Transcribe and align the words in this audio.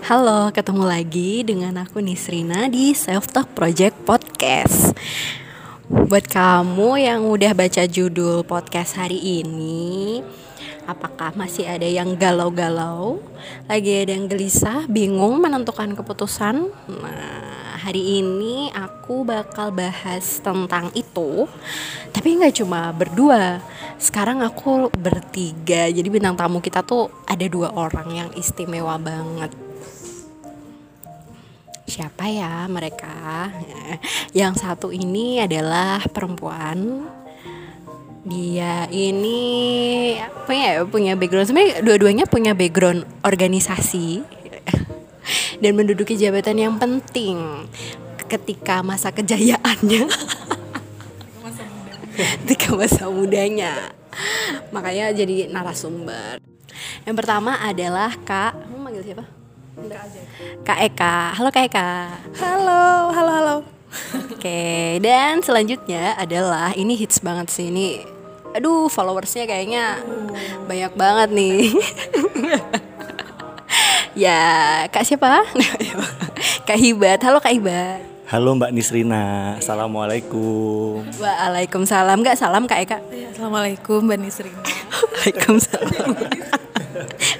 Halo, 0.00 0.48
ketemu 0.48 0.88
lagi 0.88 1.44
dengan 1.44 1.84
aku 1.84 2.00
Nisrina 2.00 2.72
di 2.72 2.96
Self 2.96 3.36
Talk 3.36 3.52
Project 3.52 4.00
Podcast. 4.08 4.96
Buat 5.92 6.24
kamu 6.24 6.96
yang 6.96 7.28
udah 7.28 7.52
baca 7.52 7.84
judul 7.84 8.40
podcast 8.48 8.96
hari 8.96 9.20
ini, 9.44 10.24
apakah 10.88 11.36
masih 11.36 11.68
ada 11.68 11.84
yang 11.84 12.16
galau-galau? 12.16 13.20
Lagi 13.68 14.08
ada 14.08 14.16
yang 14.16 14.24
gelisah, 14.24 14.88
bingung 14.88 15.36
menentukan 15.36 15.92
keputusan? 15.92 16.72
Nah, 16.88 17.76
hari 17.84 18.24
ini 18.24 18.72
aku 18.72 19.28
bakal 19.28 19.68
bahas 19.68 20.40
tentang 20.40 20.88
itu. 20.96 21.44
Tapi 22.08 22.40
nggak 22.40 22.56
cuma 22.56 22.88
berdua. 22.96 23.60
Sekarang 24.00 24.40
aku 24.40 24.88
bertiga. 24.96 25.92
Jadi 25.92 26.08
bintang 26.08 26.40
tamu 26.40 26.64
kita 26.64 26.80
tuh 26.80 27.12
ada 27.28 27.44
dua 27.52 27.68
orang 27.76 28.08
yang 28.16 28.30
istimewa 28.32 28.96
banget 28.96 29.69
siapa 31.90 32.30
ya 32.30 32.70
mereka? 32.70 33.50
Yang 34.30 34.62
satu 34.62 34.88
ini 34.94 35.42
adalah 35.42 35.98
perempuan. 36.06 37.10
Dia 38.22 38.86
ini 38.94 39.40
punya 40.46 40.86
punya 40.86 41.18
background. 41.18 41.50
Sebenarnya 41.50 41.82
dua-duanya 41.82 42.24
punya 42.30 42.54
background 42.54 43.02
organisasi 43.26 44.22
dan 45.62 45.72
menduduki 45.74 46.14
jabatan 46.14 46.62
yang 46.62 46.74
penting 46.78 47.66
ketika 48.30 48.86
masa 48.86 49.10
kejayaannya. 49.10 50.06
Ketika 52.20 52.76
masa 52.76 53.08
mudanya. 53.08 53.96
Makanya 54.76 55.16
jadi 55.16 55.48
narasumber. 55.48 56.36
Yang 57.08 57.16
pertama 57.16 57.56
adalah 57.64 58.12
kak 58.28 58.52
mau 58.68 58.84
manggil 58.84 59.00
siapa 59.00 59.39
Kak 60.60 60.78
Eka. 60.84 61.34
Halo 61.34 61.48
Kak 61.48 61.64
Eka. 61.66 61.90
Halo, 62.36 63.10
halo, 63.10 63.30
halo. 63.32 63.56
Oke, 64.30 65.00
dan 65.02 65.42
selanjutnya 65.42 66.14
adalah 66.14 66.70
ini 66.76 66.94
hits 66.94 67.18
banget 67.24 67.50
sih 67.50 67.72
ini. 67.72 68.04
Aduh, 68.54 68.90
followersnya 68.90 69.46
kayaknya 69.48 69.98
banyak 70.68 70.92
banget 70.94 71.28
nih. 71.32 71.74
ya, 74.26 74.40
Kak 74.92 75.06
siapa? 75.06 75.42
Kak 76.68 76.78
Hibat. 76.78 77.22
Halo 77.24 77.40
Kak 77.40 77.54
Hibat. 77.54 78.02
Halo 78.30 78.54
Mbak 78.54 78.70
Nisrina, 78.70 79.58
Assalamualaikum 79.58 81.02
Waalaikumsalam. 81.18 82.22
Gak 82.22 82.38
salam 82.38 82.70
Kak 82.70 82.78
Eka? 82.78 82.98
Assalamualaikum 83.34 84.06
Mbak 84.06 84.18
Nisrina. 84.22 84.62
Waalaikumsalam. 85.18 86.14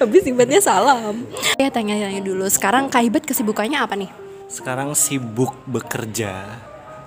Habis 0.00 0.28
Hibatnya 0.28 0.60
salam. 0.60 1.24
Ya 1.56 1.72
tanya-tanya 1.72 2.20
dulu. 2.20 2.46
Sekarang 2.48 2.88
Kak 2.92 3.02
Hibat 3.04 3.24
kesibukannya 3.24 3.78
apa 3.80 3.94
nih? 3.96 4.10
Sekarang 4.50 4.92
sibuk 4.98 5.54
bekerja 5.64 6.46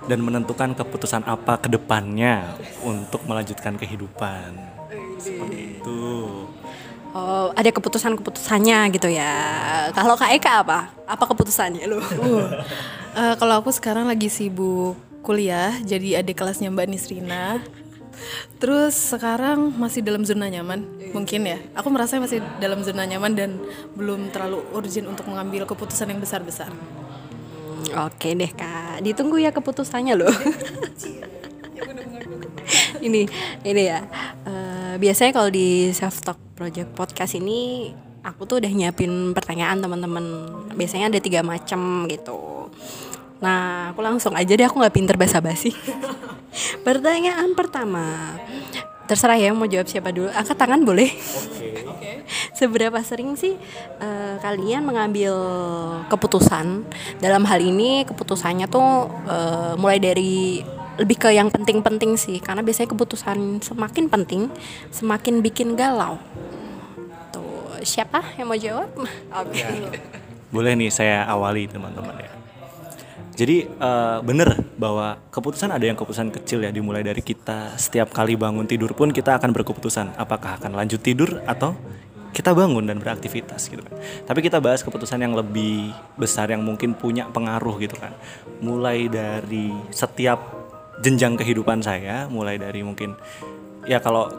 dan 0.08 0.18
menentukan 0.20 0.76
keputusan 0.76 1.24
apa 1.24 1.60
ke 1.60 1.68
depannya 1.72 2.56
untuk 2.84 3.24
melanjutkan 3.24 3.80
kehidupan 3.80 4.52
Seperti 5.16 5.80
itu 5.80 6.04
Oh, 7.14 7.54
ada 7.54 7.70
keputusan-keputusannya 7.70 8.90
gitu 8.90 9.06
ya. 9.06 9.30
Kalau 9.94 10.18
Kak 10.18 10.34
Eka 10.34 10.66
apa? 10.66 10.90
Apa 11.06 11.30
keputusannya 11.30 11.86
lu? 11.86 12.02
Uh, 12.02 12.50
uh, 13.14 13.34
kalau 13.38 13.62
aku 13.62 13.70
sekarang 13.70 14.10
lagi 14.10 14.26
sibuk 14.26 14.98
kuliah, 15.22 15.78
jadi 15.86 16.26
adik 16.26 16.42
kelasnya 16.42 16.74
Mbak 16.74 16.90
Nisrina. 16.90 17.62
Terus 18.62 18.94
sekarang 18.94 19.74
masih 19.76 20.00
dalam 20.00 20.24
zona 20.24 20.48
nyaman, 20.48 20.84
mungkin 21.12 21.46
ya. 21.46 21.58
Aku 21.76 21.88
merasa 21.92 22.16
masih 22.18 22.40
dalam 22.58 22.80
zona 22.82 23.04
nyaman 23.04 23.32
dan 23.36 23.50
belum 23.94 24.32
terlalu 24.34 24.64
urgent 24.72 25.06
untuk 25.10 25.28
mengambil 25.28 25.68
keputusan 25.68 26.10
yang 26.10 26.20
besar-besar. 26.22 26.72
Oke 27.94 28.32
deh 28.34 28.48
kak, 28.48 29.04
ditunggu 29.04 29.38
ya 29.38 29.52
keputusannya 29.52 30.16
loh. 30.16 30.32
ini 33.06 33.28
ini 33.62 33.82
ya. 33.84 34.00
Uh, 34.48 34.96
biasanya 34.96 35.36
kalau 35.36 35.52
di 35.52 35.92
self 35.92 36.24
talk 36.24 36.40
project 36.56 36.96
podcast 36.96 37.36
ini 37.36 37.92
aku 38.24 38.48
tuh 38.48 38.58
udah 38.58 38.72
nyiapin 38.72 39.36
pertanyaan 39.36 39.84
teman-teman. 39.84 40.24
Biasanya 40.72 41.12
ada 41.12 41.20
tiga 41.20 41.44
macam 41.44 42.08
gitu. 42.08 42.72
Nah, 43.42 43.90
aku 43.90 44.00
langsung 44.04 44.34
aja 44.38 44.52
deh, 44.54 44.66
aku 44.66 44.78
nggak 44.78 44.94
pinter 44.94 45.16
basa-basi. 45.18 45.74
Pertanyaan 46.86 47.50
pertama, 47.58 48.38
terserah 49.10 49.36
ya 49.36 49.50
mau 49.50 49.66
jawab 49.66 49.90
siapa 49.90 50.14
dulu. 50.14 50.30
Angkat 50.30 50.54
tangan 50.54 50.80
boleh? 50.86 51.10
Oke. 51.90 52.22
Seberapa 52.54 53.02
sering 53.02 53.34
sih 53.34 53.58
uh, 53.98 54.38
kalian 54.38 54.86
mengambil 54.86 55.34
keputusan? 56.06 56.86
Dalam 57.18 57.42
hal 57.44 57.58
ini 57.58 58.06
keputusannya 58.06 58.70
tuh 58.70 59.10
uh, 59.26 59.74
mulai 59.74 59.98
dari 59.98 60.62
lebih 60.94 61.26
ke 61.26 61.34
yang 61.34 61.50
penting-penting 61.50 62.14
sih, 62.14 62.38
karena 62.38 62.62
biasanya 62.62 62.94
keputusan 62.94 63.58
semakin 63.66 64.06
penting, 64.06 64.46
semakin 64.94 65.42
bikin 65.42 65.74
galau. 65.74 66.22
Tuh, 67.34 67.82
siapa 67.82 68.22
yang 68.38 68.46
mau 68.46 68.54
jawab? 68.54 68.94
Oke. 69.42 69.58
Ya. 69.58 69.90
Boleh 70.54 70.78
nih 70.78 70.94
saya 70.94 71.26
awali 71.26 71.66
teman-teman 71.66 72.14
ya. 72.22 72.43
Jadi 73.34 73.66
uh, 73.66 74.22
bener 74.22 74.62
bahwa 74.78 75.18
keputusan 75.34 75.74
ada 75.74 75.82
yang 75.82 75.98
keputusan 75.98 76.30
kecil 76.30 76.62
ya 76.62 76.70
dimulai 76.70 77.02
dari 77.02 77.18
kita 77.18 77.74
setiap 77.74 78.14
kali 78.14 78.38
bangun 78.38 78.62
tidur 78.62 78.94
pun 78.94 79.10
kita 79.10 79.42
akan 79.42 79.50
berkeputusan 79.50 80.14
apakah 80.14 80.54
akan 80.62 80.78
lanjut 80.78 81.02
tidur 81.02 81.42
atau 81.42 81.74
kita 82.34 82.50
bangun 82.54 82.86
dan 82.86 83.02
beraktivitas 83.02 83.70
gitu 83.70 83.82
kan. 83.82 83.94
Tapi 84.26 84.38
kita 84.42 84.58
bahas 84.62 84.82
keputusan 84.82 85.22
yang 85.22 85.34
lebih 85.34 85.90
besar 86.18 86.50
yang 86.50 86.62
mungkin 86.62 86.94
punya 86.94 87.26
pengaruh 87.30 87.78
gitu 87.82 87.94
kan. 87.98 88.14
Mulai 88.62 89.06
dari 89.06 89.70
setiap 89.90 90.42
jenjang 91.02 91.34
kehidupan 91.34 91.82
saya, 91.82 92.26
mulai 92.30 92.58
dari 92.58 92.82
mungkin 92.86 93.18
ya 93.86 93.98
kalau 93.98 94.30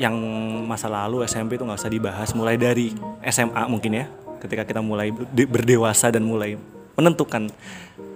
yang 0.00 0.16
masa 0.64 0.88
lalu 0.88 1.24
SMP 1.28 1.60
itu 1.60 1.64
nggak 1.64 1.80
usah 1.80 1.92
dibahas, 1.92 2.28
mulai 2.32 2.56
dari 2.56 2.92
SMA 3.24 3.68
mungkin 3.68 4.00
ya, 4.00 4.08
ketika 4.40 4.64
kita 4.64 4.80
mulai 4.80 5.12
berdewasa 5.28 6.08
dan 6.08 6.24
mulai 6.24 6.56
menentukan 7.00 7.48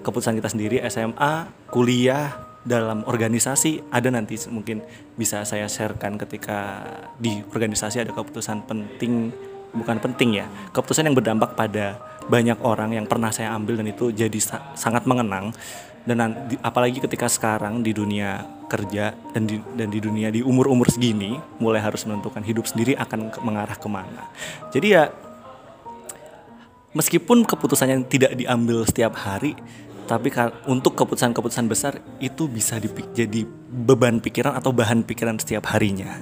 keputusan 0.05 0.37
kita 0.37 0.49
sendiri 0.53 0.77
SMA, 0.93 1.49
kuliah, 1.72 2.55
dalam 2.65 3.05
organisasi 3.05 3.93
ada 3.93 4.09
nanti 4.09 4.41
mungkin 4.49 4.81
bisa 5.21 5.45
saya 5.45 5.69
sharekan 5.69 6.17
ketika 6.17 6.81
di 7.21 7.44
organisasi 7.44 8.00
ada 8.00 8.12
keputusan 8.17 8.65
penting 8.65 9.28
bukan 9.77 10.00
penting 10.00 10.41
ya 10.41 10.49
keputusan 10.73 11.05
yang 11.05 11.12
berdampak 11.12 11.53
pada 11.53 12.00
banyak 12.25 12.56
orang 12.65 12.97
yang 12.97 13.05
pernah 13.05 13.28
saya 13.28 13.53
ambil 13.53 13.81
dan 13.81 13.93
itu 13.93 14.09
jadi 14.12 14.39
sa 14.41 14.73
sangat 14.77 15.05
mengenang. 15.05 15.53
Dan 16.05 16.21
nanti, 16.21 16.61
apalagi 16.61 17.00
ketika 17.00 17.33
sekarang 17.33 17.81
di 17.81 17.97
dunia 17.97 18.44
kerja 18.69 19.17
dan 19.33 19.49
di 19.49 19.56
dan 19.73 19.89
di 19.89 20.00
dunia 20.05 20.28
di 20.28 20.44
umur 20.44 20.69
umur 20.69 20.93
segini 20.93 21.33
mulai 21.56 21.81
harus 21.81 22.05
menentukan 22.05 22.44
hidup 22.44 22.69
sendiri 22.69 22.93
akan 23.00 23.33
ke, 23.33 23.39
mengarah 23.41 23.77
ke 23.77 23.89
mana. 23.89 24.28
Jadi 24.69 24.87
ya 24.93 25.09
meskipun 26.94 27.44
keputusannya 27.44 28.06
tidak 28.06 28.38
diambil 28.38 28.87
setiap 28.87 29.19
hari 29.19 29.59
tapi 30.05 30.28
untuk 30.69 30.94
keputusan-keputusan 31.00 31.66
besar 31.66 31.93
itu 32.21 32.44
bisa 32.44 32.77
jadi 33.16 33.41
beban 33.72 34.21
pikiran 34.21 34.53
atau 34.53 34.71
bahan 34.71 35.00
pikiran 35.00 35.41
setiap 35.41 35.65
harinya. 35.72 36.12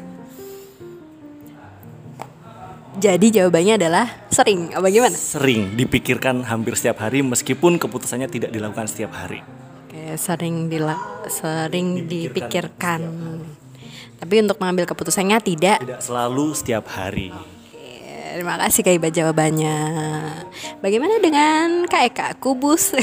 Jadi 2.92 3.34
jawabannya 3.34 3.80
adalah 3.80 4.06
sering, 4.28 4.70
apa 4.76 4.86
gimana? 4.92 5.16
Sering 5.16 5.74
dipikirkan 5.74 6.44
hampir 6.46 6.76
setiap 6.78 7.02
hari 7.02 7.24
meskipun 7.24 7.80
keputusannya 7.80 8.28
tidak 8.30 8.52
dilakukan 8.52 8.86
setiap 8.86 9.16
hari. 9.16 9.42
Oke, 9.88 10.14
sering 10.20 10.68
dila 10.70 10.94
sering 11.26 12.06
dipikirkan. 12.06 13.00
dipikirkan. 13.00 13.00
Tapi 14.22 14.34
untuk 14.38 14.60
mengambil 14.62 14.86
keputusannya 14.86 15.40
tidak 15.42 15.82
tidak 15.82 16.04
selalu 16.04 16.54
setiap 16.54 16.86
hari. 16.92 17.34
Terima 18.32 18.56
kasih 18.56 18.81
Kak 18.81 18.96
Iba 18.96 19.08
jawabannya. 19.12 19.79
Bagaimana 20.81 21.20
dengan 21.20 21.84
Kak 21.84 22.02
Eka 22.08 22.29
Kubus? 22.40 22.96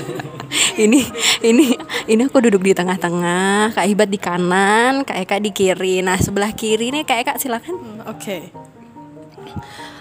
ini 0.82 1.06
ini 1.38 1.70
ini 2.10 2.20
aku 2.26 2.42
duduk 2.42 2.66
di 2.66 2.74
tengah-tengah, 2.74 3.70
Kak 3.78 3.86
Ibat 3.86 4.10
di 4.10 4.18
kanan, 4.18 5.06
Kak 5.06 5.22
Eka 5.22 5.38
di 5.38 5.54
kiri. 5.54 6.02
Nah 6.02 6.18
sebelah 6.18 6.50
kiri 6.50 6.90
nih 6.90 7.06
Kak 7.06 7.18
Eka 7.22 7.32
silakan. 7.38 7.78
Hmm, 7.78 7.98
Oke. 8.10 8.18
Okay. 8.18 8.42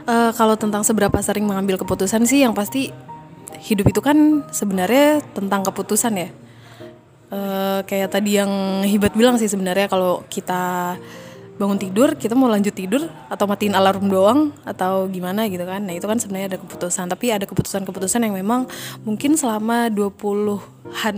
Uh, 0.09 0.33
kalau 0.33 0.57
tentang 0.57 0.81
seberapa 0.81 1.17
sering 1.21 1.45
mengambil 1.45 1.77
keputusan 1.77 2.25
sih, 2.25 2.41
yang 2.41 2.57
pasti 2.57 2.89
hidup 3.69 3.85
itu 3.85 4.01
kan 4.01 4.49
sebenarnya 4.49 5.21
tentang 5.37 5.61
keputusan 5.61 6.13
ya. 6.17 6.29
Uh, 7.29 7.85
kayak 7.85 8.09
tadi 8.09 8.41
yang 8.41 8.81
Hibat 8.81 9.13
bilang 9.13 9.37
sih 9.37 9.49
sebenarnya 9.49 9.85
kalau 9.85 10.25
kita 10.25 10.97
bangun 11.55 11.79
tidur 11.79 12.19
kita 12.19 12.35
mau 12.35 12.51
lanjut 12.51 12.75
tidur 12.75 13.07
atau 13.31 13.45
matiin 13.47 13.75
alarm 13.75 14.11
doang 14.11 14.51
atau 14.67 15.07
gimana 15.07 15.47
gitu 15.47 15.63
kan. 15.63 15.83
Nah 15.83 15.95
itu 15.95 16.03
kan 16.03 16.19
sebenarnya 16.19 16.55
ada 16.55 16.59
keputusan 16.59 17.07
tapi 17.07 17.31
ada 17.31 17.47
keputusan-keputusan 17.47 18.27
yang 18.27 18.35
memang 18.35 18.67
mungkin 19.07 19.39
selama 19.39 19.87
20-an 19.91 21.15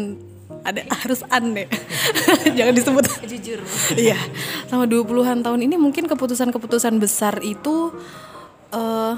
ada 0.61 0.81
harus 1.01 1.21
an 1.33 1.57
deh 1.57 1.67
jangan 2.57 2.73
disebut. 2.73 3.05
Jujur. 3.25 3.59
Iya 3.97 4.17
selama 4.69 4.85
20-an 4.85 5.41
tahun 5.41 5.59
ini 5.65 5.75
mungkin 5.81 6.05
keputusan-keputusan 6.05 7.01
besar 7.01 7.41
itu 7.41 7.93
uh, 8.71 9.17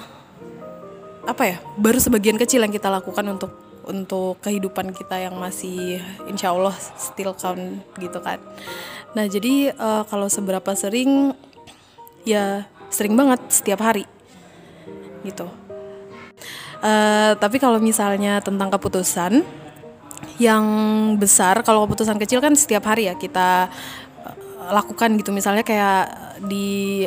apa 1.28 1.44
ya 1.46 1.58
baru 1.78 2.00
sebagian 2.02 2.40
kecil 2.40 2.64
yang 2.64 2.74
kita 2.74 2.88
lakukan 2.90 3.22
untuk 3.28 3.69
untuk 3.90 4.38
kehidupan 4.46 4.94
kita 4.94 5.18
yang 5.18 5.36
masih 5.36 5.98
insya 6.30 6.54
Allah 6.54 6.78
still 6.96 7.34
count 7.34 7.82
gitu 7.98 8.22
kan. 8.22 8.38
Nah 9.18 9.26
jadi 9.26 9.74
uh, 9.74 10.06
kalau 10.06 10.30
seberapa 10.30 10.72
sering 10.78 11.34
ya 12.24 12.70
sering 12.94 13.18
banget 13.18 13.42
setiap 13.50 13.82
hari 13.82 14.06
gitu. 15.26 15.50
Uh, 16.80 17.36
tapi 17.36 17.60
kalau 17.60 17.82
misalnya 17.82 18.40
tentang 18.40 18.72
keputusan 18.72 19.44
yang 20.40 20.66
besar 21.20 21.60
kalau 21.68 21.84
keputusan 21.84 22.16
kecil 22.16 22.40
kan 22.40 22.56
setiap 22.56 22.88
hari 22.88 23.12
ya 23.12 23.18
kita 23.20 23.68
uh, 24.24 24.36
lakukan 24.72 25.20
gitu. 25.20 25.36
Misalnya 25.36 25.66
kayak 25.66 26.06
di 26.48 27.04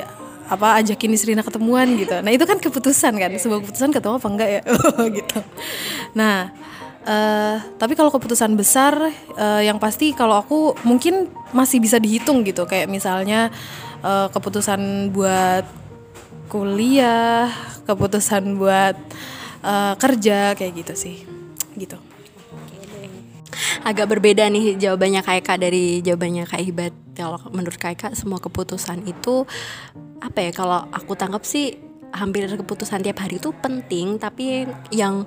apa 0.52 0.78
ajakin 0.84 1.08
Nisrina 1.08 1.40
ketemuan 1.40 1.88
gitu. 1.96 2.20
Nah 2.20 2.28
itu 2.28 2.44
kan 2.44 2.60
keputusan 2.60 3.12
kan, 3.16 3.30
sebuah 3.32 3.64
keputusan 3.64 3.90
ketemu 3.90 4.14
apa 4.20 4.28
enggak 4.28 4.50
ya 4.52 4.62
gitu. 5.18 5.38
Nah 6.12 6.52
uh, 7.08 7.56
tapi 7.80 7.96
kalau 7.96 8.12
keputusan 8.12 8.52
besar 8.52 8.94
uh, 9.40 9.62
yang 9.64 9.80
pasti 9.80 10.12
kalau 10.12 10.36
aku 10.36 10.76
mungkin 10.84 11.32
masih 11.56 11.80
bisa 11.80 11.96
dihitung 11.96 12.44
gitu, 12.44 12.68
kayak 12.68 12.92
misalnya 12.92 13.48
uh, 14.04 14.28
keputusan 14.28 15.10
buat 15.16 15.64
kuliah, 16.52 17.48
keputusan 17.88 18.60
buat 18.60 18.96
uh, 19.64 19.96
kerja 19.96 20.52
kayak 20.52 20.72
gitu 20.84 20.92
sih, 20.92 21.16
gitu 21.80 21.96
agak 23.82 24.06
berbeda 24.10 24.46
nih 24.46 24.78
jawabannya 24.78 25.20
Kaika 25.26 25.58
dari 25.58 26.00
jawabannya 26.00 26.46
Kak 26.46 26.62
Hibat. 26.62 27.01
Kalau 27.12 27.40
menurut 27.52 27.76
Kaika 27.76 28.16
semua 28.16 28.40
keputusan 28.40 29.04
itu 29.04 29.44
apa 30.22 30.38
ya 30.38 30.50
kalau 30.54 30.88
aku 30.88 31.12
tangkap 31.12 31.44
sih 31.44 31.76
hampir 32.12 32.44
keputusan 32.48 33.02
tiap 33.04 33.24
hari 33.24 33.40
itu 33.40 33.50
penting 33.56 34.20
tapi 34.20 34.68
yang 34.92 35.24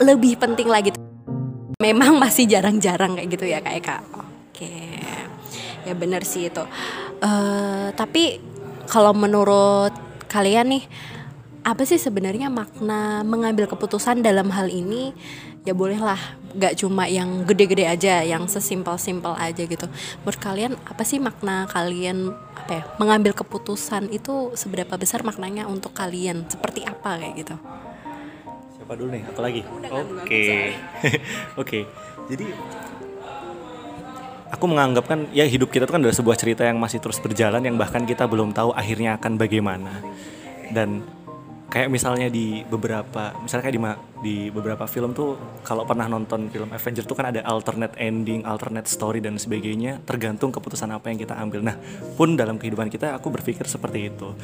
lebih 0.00 0.40
penting 0.40 0.68
lagi 0.68 0.90
memang 1.86 2.16
masih 2.20 2.48
jarang-jarang 2.48 3.16
kayak 3.16 3.28
gitu 3.32 3.44
ya 3.48 3.58
Kak 3.64 3.74
Eka. 3.80 3.96
Oke. 4.12 5.00
Ya 5.88 5.94
benar 5.96 6.20
sih 6.28 6.52
itu. 6.52 6.64
Uh, 7.24 7.88
tapi 7.96 8.40
kalau 8.84 9.16
menurut 9.16 9.92
kalian 10.28 10.76
nih 10.76 10.84
apa 11.60 11.84
sih 11.84 12.00
sebenarnya 12.00 12.48
makna 12.48 13.20
mengambil 13.20 13.68
keputusan 13.68 14.24
dalam 14.24 14.48
hal 14.48 14.72
ini 14.72 15.12
ya 15.64 15.76
bolehlah 15.76 16.18
gak 16.56 16.82
cuma 16.82 17.06
yang 17.06 17.46
gede-gede 17.46 17.86
aja 17.86 18.26
yang 18.26 18.48
sesimpel-simpel 18.50 19.36
aja 19.38 19.62
gitu. 19.62 19.86
Menurut 20.24 20.40
kalian 20.40 20.72
apa 20.88 21.02
sih 21.06 21.22
makna 21.22 21.70
kalian 21.70 22.34
apa 22.58 22.72
ya 22.80 22.84
mengambil 22.98 23.36
keputusan 23.36 24.10
itu 24.10 24.50
seberapa 24.58 24.98
besar 24.98 25.22
maknanya 25.22 25.70
untuk 25.70 25.94
kalian? 25.94 26.48
Seperti 26.50 26.82
apa 26.82 27.20
kayak 27.20 27.34
gitu? 27.38 27.54
Siapa 28.80 28.92
dulu 28.98 29.08
nih? 29.14 29.22
Aku 29.30 29.40
lagi. 29.44 29.62
Oke. 29.86 30.42
oke. 31.62 31.78
Jadi 32.30 32.46
aku 34.50 34.64
menganggap 34.66 35.06
kan 35.06 35.30
ya 35.30 35.46
hidup 35.46 35.70
kita 35.70 35.86
itu 35.86 35.92
kan 35.94 36.02
adalah 36.02 36.18
sebuah 36.18 36.36
cerita 36.36 36.66
yang 36.66 36.82
masih 36.82 36.98
terus 36.98 37.22
berjalan 37.22 37.62
yang 37.62 37.78
bahkan 37.78 38.02
kita 38.02 38.26
belum 38.26 38.50
tahu 38.50 38.74
akhirnya 38.74 39.14
akan 39.22 39.38
bagaimana. 39.38 40.02
Dan 40.70 41.02
kayak 41.70 41.86
misalnya 41.86 42.26
di 42.26 42.66
beberapa 42.66 43.30
misalnya 43.38 43.70
kayak 43.70 43.76
di 43.78 43.82
di 44.20 44.36
beberapa 44.50 44.84
film 44.90 45.14
tuh 45.14 45.38
kalau 45.62 45.86
pernah 45.86 46.10
nonton 46.10 46.50
film 46.50 46.74
Avenger 46.74 47.06
tuh 47.06 47.14
kan 47.14 47.30
ada 47.30 47.46
alternate 47.46 47.94
ending, 47.96 48.42
alternate 48.42 48.90
story 48.90 49.22
dan 49.22 49.38
sebagainya 49.38 50.02
tergantung 50.02 50.50
keputusan 50.50 50.90
apa 50.90 51.08
yang 51.08 51.16
kita 51.22 51.38
ambil. 51.38 51.62
Nah, 51.62 51.78
pun 52.18 52.34
dalam 52.34 52.58
kehidupan 52.58 52.90
kita 52.90 53.14
aku 53.14 53.30
berpikir 53.30 53.64
seperti 53.70 54.10
itu. 54.10 54.34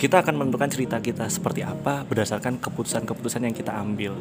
Kita 0.00 0.24
akan 0.24 0.40
menentukan 0.40 0.72
cerita 0.72 0.96
kita 0.96 1.28
seperti 1.28 1.60
apa 1.60 2.08
berdasarkan 2.08 2.56
keputusan-keputusan 2.56 3.44
yang 3.44 3.52
kita 3.52 3.76
ambil. 3.76 4.16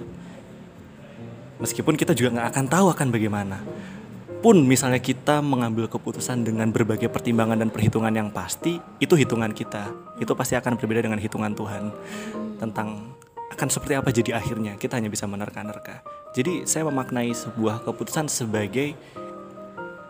Meskipun 1.64 1.96
kita 1.96 2.12
juga 2.12 2.36
nggak 2.36 2.48
akan 2.52 2.66
tahu 2.68 2.86
akan 2.92 3.08
bagaimana 3.16 3.58
pun 4.40 4.64
misalnya 4.64 5.04
kita 5.04 5.44
mengambil 5.44 5.92
keputusan 5.92 6.48
dengan 6.48 6.72
berbagai 6.72 7.12
pertimbangan 7.12 7.60
dan 7.60 7.70
perhitungan 7.70 8.12
yang 8.16 8.32
pasti, 8.32 8.80
itu 9.04 9.14
hitungan 9.20 9.52
kita. 9.52 9.92
Itu 10.20 10.32
pasti 10.36 10.56
akan 10.56 10.80
berbeda 10.80 11.04
dengan 11.04 11.20
hitungan 11.20 11.52
Tuhan 11.52 11.92
tentang 12.60 13.16
akan 13.52 13.68
seperti 13.68 13.94
apa 14.00 14.10
jadi 14.16 14.40
akhirnya. 14.40 14.80
Kita 14.80 14.96
hanya 14.96 15.12
bisa 15.12 15.28
menerka-nerka. 15.28 16.02
Jadi 16.32 16.64
saya 16.64 16.88
memaknai 16.88 17.36
sebuah 17.36 17.84
keputusan 17.84 18.32
sebagai 18.32 18.96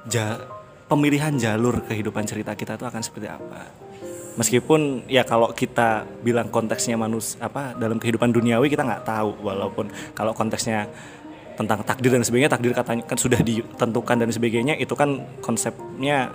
ja 0.06 0.38
pemilihan 0.86 1.34
jalur 1.38 1.82
kehidupan 1.86 2.26
cerita 2.30 2.54
kita 2.54 2.78
itu 2.78 2.86
akan 2.86 3.02
seperti 3.02 3.28
apa. 3.30 3.90
Meskipun 4.38 5.10
ya 5.10 5.28
kalau 5.28 5.52
kita 5.52 6.06
bilang 6.24 6.48
konteksnya 6.48 6.96
manusia 6.96 7.44
apa 7.44 7.76
dalam 7.76 8.00
kehidupan 8.00 8.32
duniawi 8.32 8.72
kita 8.72 8.88
nggak 8.88 9.04
tahu 9.04 9.36
walaupun 9.44 9.92
kalau 10.16 10.32
konteksnya 10.32 10.88
tentang 11.60 11.84
takdir 11.84 12.16
dan 12.16 12.24
sebagainya 12.24 12.48
takdir 12.48 12.72
katanya 12.72 13.04
kan 13.04 13.20
sudah 13.20 13.44
ditentukan 13.44 14.16
dan 14.16 14.32
sebagainya 14.32 14.80
itu 14.80 14.96
kan 14.96 15.20
konsepnya 15.44 16.32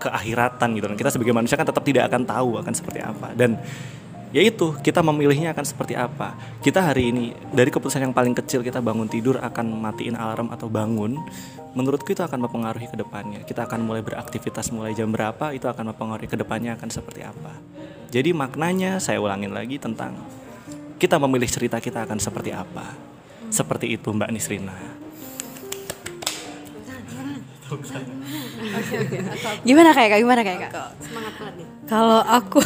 keakhiratan 0.00 0.80
gitu. 0.80 0.86
Dan 0.88 0.96
kita 0.96 1.12
sebagai 1.12 1.36
manusia 1.36 1.60
kan 1.60 1.68
tetap 1.68 1.84
tidak 1.84 2.08
akan 2.08 2.24
tahu 2.24 2.50
akan 2.64 2.72
seperti 2.72 3.04
apa. 3.04 3.36
Dan 3.36 3.60
ya 4.32 4.40
itu 4.40 4.72
kita 4.80 5.04
memilihnya 5.04 5.52
akan 5.52 5.60
seperti 5.60 5.92
apa. 5.92 6.32
Kita 6.64 6.88
hari 6.88 7.12
ini 7.12 7.36
dari 7.52 7.68
keputusan 7.68 8.08
yang 8.08 8.16
paling 8.16 8.32
kecil 8.32 8.64
kita 8.64 8.80
bangun 8.80 9.12
tidur 9.12 9.36
akan 9.44 9.76
matiin 9.76 10.16
alarm 10.16 10.48
atau 10.48 10.72
bangun 10.72 11.20
menurutku 11.76 12.16
itu 12.16 12.24
akan 12.24 12.48
mempengaruhi 12.48 12.88
ke 12.88 12.96
depannya 12.96 13.44
kita 13.44 13.68
akan 13.68 13.84
mulai 13.84 14.00
beraktivitas 14.00 14.72
mulai 14.72 14.96
jam 14.96 15.12
berapa 15.12 15.52
itu 15.52 15.68
akan 15.68 15.92
mempengaruhi 15.92 16.24
ke 16.24 16.40
depannya 16.40 16.72
akan 16.80 16.88
seperti 16.88 17.20
apa. 17.20 17.52
Jadi 18.08 18.32
maknanya 18.32 18.96
saya 18.96 19.20
ulangin 19.20 19.52
lagi 19.52 19.76
tentang 19.76 20.16
kita 20.96 21.20
memilih 21.20 21.44
cerita 21.44 21.76
kita 21.76 22.08
akan 22.08 22.16
seperti 22.16 22.56
apa 22.56 23.15
seperti 23.50 23.94
itu 23.94 24.08
Mbak 24.12 24.30
Nisrina. 24.32 24.76
Gimana 29.66 29.90
kayak 29.90 30.08
kak? 30.14 30.18
Gimana 30.22 30.40
kayak 30.46 30.60
kak? 30.70 30.90
Semangat 31.02 31.32
banget 31.38 31.54
nih. 31.58 31.66
Kalau 31.90 32.20
aku, 32.22 32.58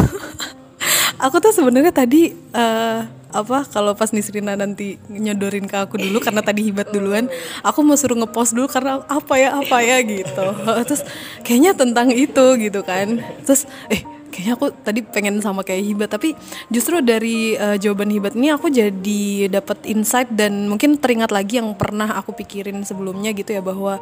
aku 1.24 1.36
tuh 1.40 1.52
sebenarnya 1.56 1.92
tadi 1.92 2.36
uh, 2.52 3.00
apa 3.30 3.62
kalau 3.70 3.94
pas 3.94 4.10
Nisrina 4.10 4.58
nanti 4.58 4.98
nyodorin 5.06 5.70
ke 5.70 5.76
aku 5.78 5.96
dulu 5.96 6.18
karena 6.18 6.42
tadi 6.42 6.66
hibat 6.66 6.90
duluan 6.90 7.30
aku 7.62 7.78
mau 7.86 7.94
suruh 7.94 8.18
ngepost 8.18 8.58
dulu 8.58 8.66
karena 8.66 9.06
apa 9.06 9.34
ya 9.38 9.54
apa 9.54 9.76
ya 9.86 10.02
gitu 10.02 10.46
terus 10.90 11.06
kayaknya 11.46 11.78
tentang 11.78 12.10
itu 12.10 12.46
gitu 12.58 12.82
kan 12.82 13.22
terus 13.46 13.70
eh 13.86 14.02
kayaknya 14.40 14.56
aku 14.56 14.72
tadi 14.72 15.04
pengen 15.04 15.36
sama 15.44 15.60
kayak 15.60 15.84
hibat 15.84 16.08
tapi 16.08 16.32
justru 16.72 17.04
dari 17.04 17.60
uh, 17.60 17.76
jawaban 17.76 18.08
hibat 18.08 18.32
ini 18.32 18.48
aku 18.48 18.72
jadi 18.72 19.52
dapat 19.52 19.84
insight 19.84 20.32
dan 20.32 20.64
mungkin 20.64 20.96
teringat 20.96 21.28
lagi 21.28 21.60
yang 21.60 21.76
pernah 21.76 22.08
aku 22.16 22.32
pikirin 22.32 22.80
sebelumnya 22.88 23.36
gitu 23.36 23.52
ya 23.52 23.60
bahwa 23.60 24.00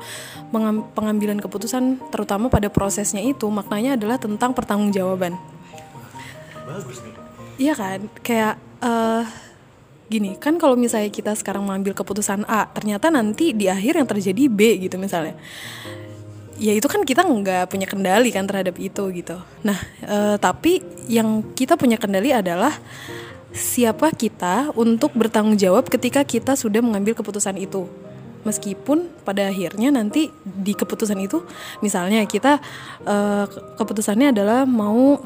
pengambilan 0.95 1.43
keputusan 1.43 1.99
terutama 2.15 2.47
pada 2.47 2.71
prosesnya 2.71 3.19
itu 3.19 3.51
maknanya 3.51 3.99
adalah 3.99 4.23
tentang 4.23 4.55
pertanggungjawaban. 4.55 5.35
Bagus 6.63 7.03
nih. 7.03 7.15
Iya 7.59 7.75
kan, 7.75 8.07
kayak 8.23 8.55
uh, 8.79 9.27
gini 10.07 10.39
kan 10.39 10.57
kalau 10.63 10.79
misalnya 10.79 11.11
kita 11.11 11.35
sekarang 11.35 11.67
mengambil 11.67 11.93
keputusan 11.99 12.47
A 12.47 12.71
ternyata 12.71 13.11
nanti 13.11 13.53
di 13.53 13.67
akhir 13.67 13.99
yang 13.99 14.09
terjadi 14.09 14.43
B 14.49 14.89
gitu 14.89 14.97
misalnya 14.97 15.37
ya 16.59 16.75
itu 16.75 16.85
kan 16.91 17.07
kita 17.07 17.23
nggak 17.23 17.71
punya 17.71 17.87
kendali 17.87 18.35
kan 18.35 18.45
terhadap 18.45 18.75
itu 18.77 19.03
gitu. 19.15 19.39
Nah, 19.63 19.79
e, 20.03 20.37
tapi 20.43 20.83
yang 21.07 21.55
kita 21.55 21.79
punya 21.79 21.97
kendali 21.97 22.35
adalah 22.35 22.75
siapa 23.55 24.13
kita 24.13 24.75
untuk 24.77 25.15
bertanggung 25.17 25.57
jawab 25.57 25.89
ketika 25.89 26.27
kita 26.27 26.59
sudah 26.59 26.83
mengambil 26.83 27.17
keputusan 27.17 27.57
itu. 27.57 27.87
Meskipun 28.47 29.11
pada 29.27 29.51
akhirnya 29.51 29.91
nanti 29.91 30.31
di 30.43 30.73
keputusan 30.75 31.19
itu, 31.23 31.43
misalnya 31.81 32.23
kita 32.27 32.59
e, 33.07 33.17
keputusannya 33.79 34.35
adalah 34.35 34.67
mau 34.67 35.19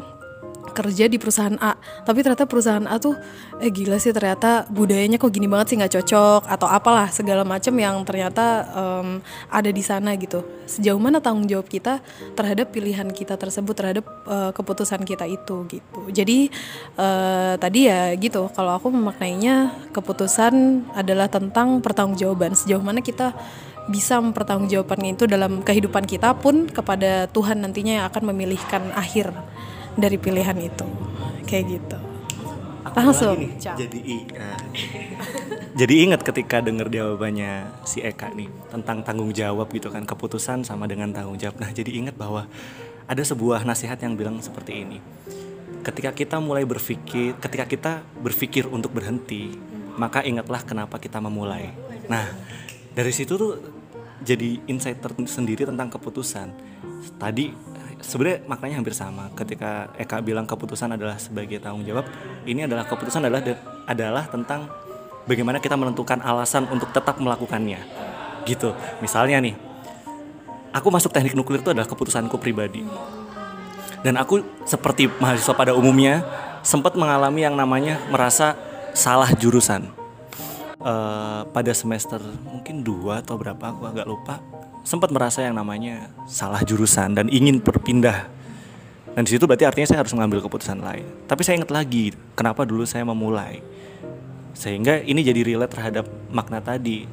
kerja 0.70 1.10
di 1.10 1.18
perusahaan 1.18 1.58
A. 1.58 1.74
Tapi 2.06 2.22
ternyata 2.22 2.46
perusahaan 2.46 2.86
A 2.86 2.96
tuh 3.02 3.18
eh 3.58 3.68
gila 3.68 3.98
sih 3.98 4.14
ternyata 4.14 4.64
budayanya 4.70 5.18
kok 5.18 5.34
gini 5.34 5.50
banget 5.50 5.74
sih 5.74 5.76
nggak 5.82 5.92
cocok 5.98 6.42
atau 6.46 6.68
apalah 6.70 7.10
segala 7.10 7.42
macam 7.42 7.74
yang 7.74 7.98
ternyata 8.06 8.66
um, 8.72 9.18
ada 9.50 9.70
di 9.74 9.82
sana 9.82 10.14
gitu. 10.14 10.46
Sejauh 10.64 11.02
mana 11.02 11.18
tanggung 11.18 11.50
jawab 11.50 11.66
kita 11.66 11.98
terhadap 12.38 12.70
pilihan 12.70 13.10
kita 13.10 13.34
tersebut 13.34 13.74
terhadap 13.74 14.06
uh, 14.30 14.54
keputusan 14.54 15.02
kita 15.02 15.26
itu 15.26 15.66
gitu. 15.66 16.00
Jadi 16.14 16.48
uh, 16.96 17.58
tadi 17.58 17.90
ya 17.90 18.14
gitu 18.14 18.46
kalau 18.54 18.78
aku 18.78 18.88
memaknainya 18.94 19.74
keputusan 19.90 20.86
adalah 20.94 21.26
tentang 21.26 21.82
pertanggungjawaban. 21.82 22.54
Sejauh 22.54 22.82
mana 22.82 23.02
kita 23.02 23.34
bisa 23.90 24.22
mempertanggungjawabkannya 24.22 25.18
itu 25.18 25.26
dalam 25.26 25.58
kehidupan 25.66 26.06
kita 26.06 26.38
pun 26.38 26.70
kepada 26.70 27.26
Tuhan 27.34 27.66
nantinya 27.66 27.98
yang 27.98 28.06
akan 28.06 28.30
memilihkan 28.30 28.94
akhir 28.94 29.34
dari 29.96 30.16
pilihan 30.16 30.56
itu. 30.58 30.86
Kayak 31.44 31.64
gitu. 31.68 31.98
Langsung. 32.92 33.40
nih, 33.40 33.56
jadi 33.56 34.00
uh, 34.36 34.60
jadi 35.80 35.94
ingat 36.04 36.20
ketika 36.26 36.60
dengar 36.60 36.92
jawabannya 36.92 37.72
si 37.88 38.04
Eka 38.04 38.34
nih 38.36 38.52
tentang 38.68 39.00
tanggung 39.00 39.32
jawab 39.32 39.72
gitu 39.72 39.88
kan 39.88 40.04
keputusan 40.04 40.66
sama 40.66 40.84
dengan 40.84 41.08
tanggung 41.08 41.40
jawab. 41.40 41.56
Nah 41.56 41.72
jadi 41.72 41.88
ingat 41.88 42.20
bahwa 42.20 42.44
ada 43.08 43.22
sebuah 43.24 43.64
nasihat 43.64 43.96
yang 44.04 44.12
bilang 44.18 44.36
seperti 44.44 44.84
ini. 44.84 44.98
Ketika 45.80 46.12
kita 46.12 46.36
mulai 46.38 46.68
berpikir 46.68 47.38
ketika 47.40 47.64
kita 47.64 47.92
berpikir 48.20 48.68
untuk 48.68 48.92
berhenti 48.92 49.56
maka 49.96 50.20
ingatlah 50.20 50.60
kenapa 50.60 51.00
kita 51.00 51.16
memulai. 51.16 51.72
Nah 52.12 52.28
dari 52.92 53.12
situ 53.14 53.40
tuh 53.40 53.56
jadi 54.20 54.60
insight 54.68 55.00
tersendiri 55.00 55.64
tentang 55.64 55.88
keputusan. 55.88 56.52
Tadi 57.18 57.71
sebenarnya 58.02 58.44
maknanya 58.50 58.76
hampir 58.82 58.92
sama. 58.92 59.30
Ketika 59.32 59.94
Eka 59.96 60.20
bilang 60.20 60.44
keputusan 60.44 60.92
adalah 60.98 61.16
sebagai 61.16 61.62
tanggung 61.62 61.86
jawab 61.86 62.04
ini 62.44 62.66
adalah 62.66 62.84
keputusan 62.84 63.24
adalah 63.24 63.40
adalah 63.86 64.26
tentang 64.28 64.68
bagaimana 65.24 65.62
kita 65.62 65.78
menentukan 65.78 66.20
alasan 66.20 66.66
untuk 66.68 66.90
tetap 66.90 67.16
melakukannya. 67.22 67.80
Gitu. 68.44 68.74
Misalnya 69.00 69.38
nih 69.38 69.54
aku 70.74 70.88
masuk 70.90 71.14
teknik 71.14 71.38
nuklir 71.38 71.62
itu 71.62 71.70
adalah 71.70 71.86
keputusanku 71.86 72.36
pribadi. 72.36 72.82
Dan 74.02 74.18
aku 74.18 74.42
seperti 74.66 75.06
mahasiswa 75.22 75.54
pada 75.54 75.78
umumnya 75.78 76.26
sempat 76.66 76.98
mengalami 76.98 77.46
yang 77.46 77.54
namanya 77.54 78.02
merasa 78.10 78.58
salah 78.92 79.30
jurusan. 79.30 79.86
Uh, 80.82 81.46
pada 81.54 81.70
semester 81.70 82.18
mungkin 82.42 82.82
dua 82.82 83.22
atau 83.22 83.38
berapa 83.38 83.70
aku 83.70 83.86
agak 83.86 84.02
lupa 84.02 84.42
sempat 84.82 85.10
merasa 85.14 85.42
yang 85.42 85.54
namanya 85.54 86.10
salah 86.26 86.62
jurusan 86.62 87.14
dan 87.14 87.26
ingin 87.30 87.58
berpindah 87.62 88.26
dan 89.12 89.22
di 89.22 89.30
situ 89.34 89.44
berarti 89.44 89.68
artinya 89.68 89.88
saya 89.88 90.00
harus 90.02 90.14
mengambil 90.14 90.42
keputusan 90.42 90.82
lain 90.82 91.06
tapi 91.26 91.42
saya 91.46 91.58
ingat 91.62 91.70
lagi 91.70 92.14
kenapa 92.34 92.66
dulu 92.66 92.82
saya 92.86 93.06
memulai 93.06 93.62
sehingga 94.52 95.00
ini 95.00 95.24
jadi 95.24 95.40
relate 95.42 95.72
terhadap 95.72 96.04
makna 96.28 96.60
tadi 96.60 97.08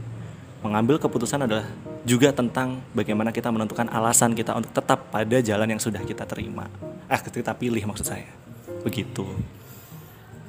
mengambil 0.60 1.00
keputusan 1.00 1.48
adalah 1.48 1.66
juga 2.04 2.32
tentang 2.32 2.84
bagaimana 2.92 3.32
kita 3.32 3.52
menentukan 3.52 3.88
alasan 3.92 4.36
kita 4.36 4.56
untuk 4.56 4.72
tetap 4.72 5.12
pada 5.12 5.38
jalan 5.40 5.68
yang 5.68 5.82
sudah 5.82 6.04
kita 6.04 6.24
terima. 6.28 6.68
Ah, 7.08 7.20
kita 7.20 7.56
pilih 7.56 7.84
maksud 7.84 8.08
saya. 8.08 8.28
Begitu. 8.84 9.28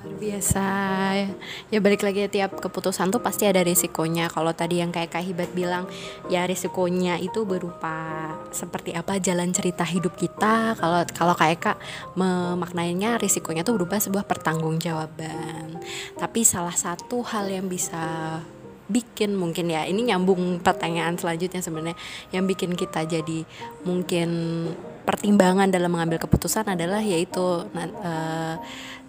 Biasa. 0.00 0.64
Ya 1.68 1.78
balik 1.84 2.00
lagi 2.00 2.24
tiap 2.32 2.56
keputusan 2.56 3.12
tuh 3.12 3.20
pasti 3.20 3.44
ada 3.44 3.60
risikonya. 3.60 4.32
Kalau 4.32 4.56
tadi 4.56 4.80
yang 4.80 4.88
kayak 4.88 5.12
Kak 5.12 5.24
Hibat 5.28 5.52
bilang, 5.52 5.84
ya 6.32 6.48
risikonya 6.48 7.20
itu 7.20 7.44
berupa 7.44 8.32
seperti 8.48 8.96
apa 8.96 9.20
jalan 9.20 9.52
cerita 9.52 9.84
hidup 9.84 10.16
kita. 10.16 10.72
Kalau 10.80 11.04
kalau 11.12 11.34
kayak 11.36 11.60
Kak 11.60 11.78
memaknainya 12.16 13.20
risikonya 13.20 13.60
tuh 13.60 13.76
berupa 13.76 14.00
sebuah 14.00 14.24
pertanggungjawaban. 14.24 15.76
Tapi 16.16 16.40
salah 16.48 16.74
satu 16.74 17.20
hal 17.20 17.52
yang 17.52 17.68
bisa 17.68 18.40
bikin 18.90 19.38
mungkin 19.38 19.70
ya 19.70 19.86
ini 19.86 20.10
nyambung 20.10 20.58
pertanyaan 20.66 21.14
selanjutnya 21.14 21.62
sebenarnya 21.62 21.94
yang 22.34 22.42
bikin 22.42 22.74
kita 22.74 23.06
jadi 23.06 23.46
mungkin 23.86 24.28
pertimbangan 25.10 25.74
dalam 25.74 25.90
mengambil 25.90 26.22
keputusan 26.22 26.70
adalah 26.70 27.02
yaitu 27.02 27.66
uh, 27.66 28.54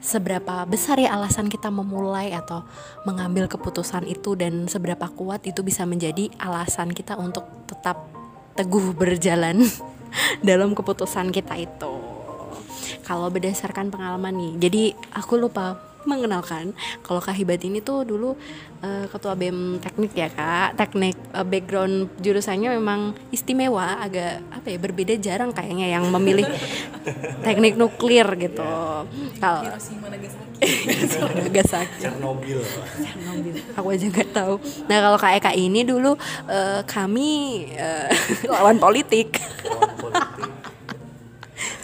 seberapa 0.02 0.66
besar 0.66 0.98
ya 0.98 1.14
alasan 1.14 1.46
kita 1.46 1.70
memulai 1.70 2.34
atau 2.34 2.66
mengambil 3.06 3.46
keputusan 3.46 4.10
itu 4.10 4.34
dan 4.34 4.66
seberapa 4.66 5.06
kuat 5.14 5.46
itu 5.46 5.62
bisa 5.62 5.86
menjadi 5.86 6.34
alasan 6.42 6.90
kita 6.90 7.14
untuk 7.22 7.46
tetap 7.70 8.02
teguh 8.58 8.98
berjalan 8.98 9.62
dalam 10.50 10.74
keputusan 10.74 11.30
kita 11.30 11.54
itu. 11.62 11.94
Kalau 13.06 13.30
berdasarkan 13.30 13.94
pengalaman 13.94 14.34
nih, 14.34 14.54
jadi 14.58 14.84
aku 15.14 15.38
lupa 15.38 15.78
mengenalkan 16.06 16.74
kalau 17.06 17.22
Kak 17.22 17.38
Hibat 17.38 17.62
ini 17.66 17.80
tuh 17.82 18.06
dulu 18.06 18.34
uh, 18.82 19.06
ketua 19.10 19.34
BEM 19.38 19.82
teknik 19.82 20.12
ya 20.14 20.30
Kak. 20.30 20.78
Teknik 20.78 21.18
uh, 21.34 21.46
background 21.46 22.10
jurusannya 22.20 22.74
memang 22.78 23.14
istimewa, 23.30 24.02
agak 24.02 24.42
apa 24.52 24.68
ya 24.70 24.78
berbeda 24.82 25.14
jarang 25.18 25.52
kayaknya 25.54 25.92
yang 25.94 26.06
memilih 26.10 26.48
teknik 27.46 27.78
nuklir 27.78 28.28
gitu. 28.38 28.66
Kalau 29.38 29.62
Nagasaki. 30.62 32.06
Chernobyl. 32.06 32.62
Chernobyl. 33.02 33.56
Aku 33.74 33.88
aja 33.90 34.06
nggak 34.06 34.30
tahu. 34.30 34.56
Nah 34.86 34.98
kalau 35.02 35.18
Kak 35.18 35.34
Eka 35.42 35.52
ini 35.58 35.82
dulu 35.82 36.14
uh, 36.46 36.82
kami 36.86 37.66
uh, 37.74 38.10
lawan 38.54 38.78
politik. 38.78 39.42
Lawan 39.66 39.94
politik 39.98 40.31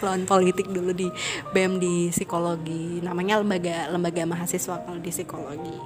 lawan 0.02 0.24
politik 0.24 0.70
dulu 0.70 0.94
di 0.94 1.08
BEM 1.52 1.78
di 1.82 1.94
psikologi. 2.12 3.00
Namanya 3.02 3.40
lembaga 3.40 3.90
lembaga 3.90 4.22
mahasiswa 4.24 4.82
kalau 4.82 4.98
di 4.98 5.10
psikologi. 5.10 5.76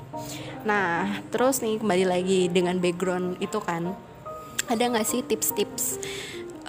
Nah 0.65 1.23
terus 1.33 1.61
nih 1.61 1.81
kembali 1.81 2.05
lagi 2.07 2.41
dengan 2.53 2.79
background 2.79 3.41
itu 3.41 3.59
kan. 3.63 3.93
Ada 4.71 4.89
nggak 4.89 5.07
sih 5.07 5.21
tips-tips 5.27 5.99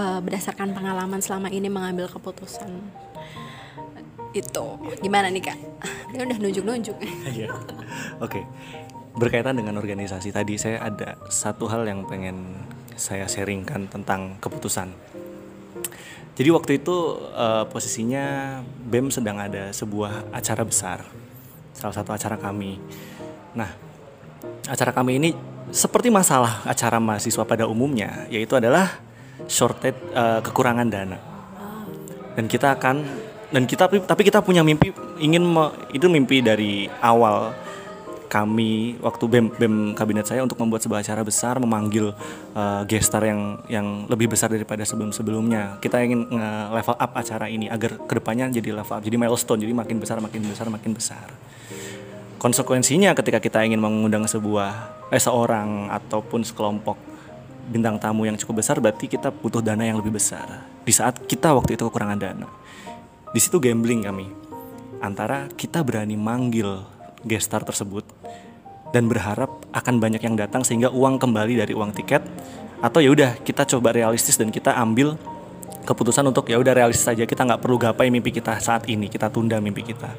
uh, 0.01 0.19
berdasarkan 0.19 0.73
pengalaman 0.73 1.21
selama 1.21 1.47
ini 1.53 1.69
mengambil 1.69 2.09
keputusan? 2.09 2.69
Itu. 4.33 4.81
Gimana 4.99 5.29
nih 5.29 5.43
kak? 5.45 5.59
Dia 6.11 6.25
udah 6.25 6.37
nunjuk-nunjuk. 6.41 6.97
Iya. 7.29 7.53
Oke. 8.17 8.43
Berkaitan 9.13 9.53
dengan 9.53 9.77
organisasi 9.77 10.33
tadi 10.33 10.57
saya 10.57 10.81
ada 10.81 11.21
satu 11.29 11.69
hal 11.69 11.85
yang 11.85 12.09
pengen 12.09 12.57
saya 12.97 13.29
sharingkan 13.29 13.89
tentang 13.89 14.37
keputusan 14.41 14.89
jadi 16.33 16.49
waktu 16.49 16.81
itu 16.81 17.21
uh, 17.37 17.69
posisinya 17.69 18.57
BEM 18.89 19.13
sedang 19.13 19.37
ada 19.37 19.69
sebuah 19.69 20.33
acara 20.33 20.65
besar, 20.65 21.05
salah 21.77 21.93
satu 21.93 22.09
acara 22.09 22.41
kami. 22.41 22.81
Nah, 23.53 23.69
acara 24.65 24.89
kami 24.89 25.21
ini 25.21 25.29
seperti 25.69 26.09
masalah 26.09 26.65
acara 26.65 26.97
mahasiswa 26.97 27.45
pada 27.45 27.69
umumnya, 27.69 28.25
yaitu 28.33 28.57
adalah 28.57 28.97
shorted 29.45 29.93
uh, 30.17 30.41
kekurangan 30.41 30.89
dana. 30.89 31.21
Dan 32.33 32.49
kita 32.49 32.81
akan 32.81 33.05
dan 33.53 33.69
kita 33.69 33.85
tapi 33.85 34.25
kita 34.25 34.41
punya 34.41 34.65
mimpi 34.65 34.89
ingin 35.21 35.45
me, 35.45 35.69
itu 35.93 36.09
mimpi 36.09 36.41
dari 36.41 36.89
awal 36.97 37.53
kami 38.33 38.97
waktu 38.97 39.29
BEM 39.29 39.45
BEM 39.61 39.75
kabinet 39.93 40.25
saya 40.25 40.41
untuk 40.41 40.57
membuat 40.57 40.81
sebuah 40.81 41.05
acara 41.05 41.21
besar 41.21 41.61
memanggil 41.61 42.17
uh, 42.57 42.81
gestar 42.89 43.21
yang 43.21 43.61
yang 43.69 44.09
lebih 44.09 44.33
besar 44.33 44.49
daripada 44.49 44.81
sebelum-sebelumnya. 44.81 45.77
Kita 45.77 46.01
ingin 46.01 46.33
uh, 46.33 46.73
level 46.73 46.97
up 46.97 47.13
acara 47.13 47.45
ini 47.45 47.69
agar 47.69 48.01
ke 48.09 48.13
depannya 48.17 48.49
jadi 48.49 48.73
level 48.73 48.89
up, 48.97 49.05
jadi 49.05 49.21
milestone, 49.21 49.61
jadi 49.61 49.77
makin 49.77 50.01
besar, 50.01 50.17
makin 50.17 50.41
besar, 50.49 50.65
makin 50.73 50.91
besar. 50.97 51.29
Konsekuensinya 52.41 53.13
ketika 53.13 53.37
kita 53.37 53.61
ingin 53.69 53.77
mengundang 53.77 54.25
sebuah 54.25 54.97
eh, 55.13 55.21
seorang 55.21 55.93
ataupun 55.93 56.41
sekelompok 56.41 56.97
bintang 57.69 58.01
tamu 58.01 58.25
yang 58.25 58.35
cukup 58.41 58.65
besar, 58.65 58.81
berarti 58.81 59.13
kita 59.13 59.29
butuh 59.29 59.61
dana 59.61 59.85
yang 59.85 60.01
lebih 60.01 60.09
besar. 60.09 60.65
Di 60.81 60.89
saat 60.89 61.21
kita 61.29 61.53
waktu 61.53 61.77
itu 61.77 61.85
kekurangan 61.85 62.17
dana, 62.17 62.49
di 63.29 63.37
situ 63.37 63.61
gambling 63.61 64.09
kami 64.09 64.25
antara 65.03 65.51
kita 65.53 65.83
berani 65.85 66.15
manggil 66.15 66.92
gestar 67.23 67.63
tersebut 67.63 68.03
dan 68.93 69.09
berharap 69.09 69.49
akan 69.73 69.97
banyak 69.97 70.21
yang 70.21 70.37
datang 70.37 70.61
sehingga 70.61 70.93
uang 70.93 71.17
kembali 71.17 71.65
dari 71.65 71.73
uang 71.73 71.91
tiket 71.97 72.21
atau 72.83 73.01
ya 73.01 73.09
udah 73.09 73.31
kita 73.41 73.65
coba 73.65 73.89
realistis 73.95 74.37
dan 74.37 74.53
kita 74.53 74.75
ambil 74.77 75.17
keputusan 75.83 76.23
untuk 76.29 76.47
ya 76.47 76.61
udah 76.61 76.77
realistis 76.77 77.03
saja 77.03 77.25
kita 77.25 77.43
nggak 77.43 77.59
perlu 77.59 77.81
gapai 77.81 78.13
mimpi 78.13 78.29
kita 78.29 78.55
saat 78.61 78.85
ini 78.85 79.09
kita 79.09 79.33
tunda 79.33 79.57
mimpi 79.57 79.81
kita. 79.81 80.13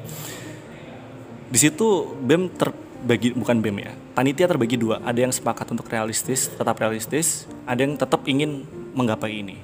Di 1.45 1.57
situ 1.61 2.17
bem 2.19 2.51
terbagi 2.51 3.31
bukan 3.31 3.63
bem 3.63 3.79
ya 3.79 3.93
panitia 4.17 4.49
terbagi 4.49 4.75
dua 4.75 4.99
ada 5.07 5.23
yang 5.23 5.31
sepakat 5.31 5.71
untuk 5.71 5.87
realistis 5.87 6.51
tetap 6.51 6.75
realistis 6.81 7.47
ada 7.63 7.79
yang 7.79 7.95
tetap 7.95 8.27
ingin 8.27 8.67
menggapai 8.91 9.39
ini. 9.39 9.55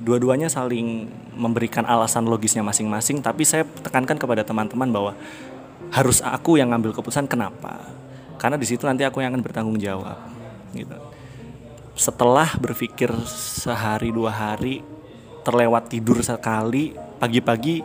Dua-duanya 0.00 0.48
saling 0.48 1.12
memberikan 1.36 1.84
alasan 1.84 2.24
logisnya 2.24 2.64
masing-masing 2.64 3.20
tapi 3.20 3.44
saya 3.44 3.68
tekankan 3.84 4.16
kepada 4.16 4.48
teman-teman 4.48 4.88
bahwa 4.88 5.12
harus 5.90 6.22
aku 6.22 6.58
yang 6.58 6.70
ngambil 6.70 6.94
keputusan 6.94 7.26
kenapa? 7.26 7.78
Karena 8.40 8.56
di 8.56 8.66
situ 8.66 8.86
nanti 8.88 9.04
aku 9.04 9.20
yang 9.20 9.34
akan 9.34 9.42
bertanggung 9.42 9.76
jawab 9.76 10.16
gitu. 10.72 10.96
Setelah 11.98 12.56
berpikir 12.56 13.12
sehari 13.28 14.08
dua 14.14 14.32
hari 14.32 14.80
terlewat 15.44 15.92
tidur 15.92 16.22
sekali 16.24 16.96
pagi-pagi 17.20 17.84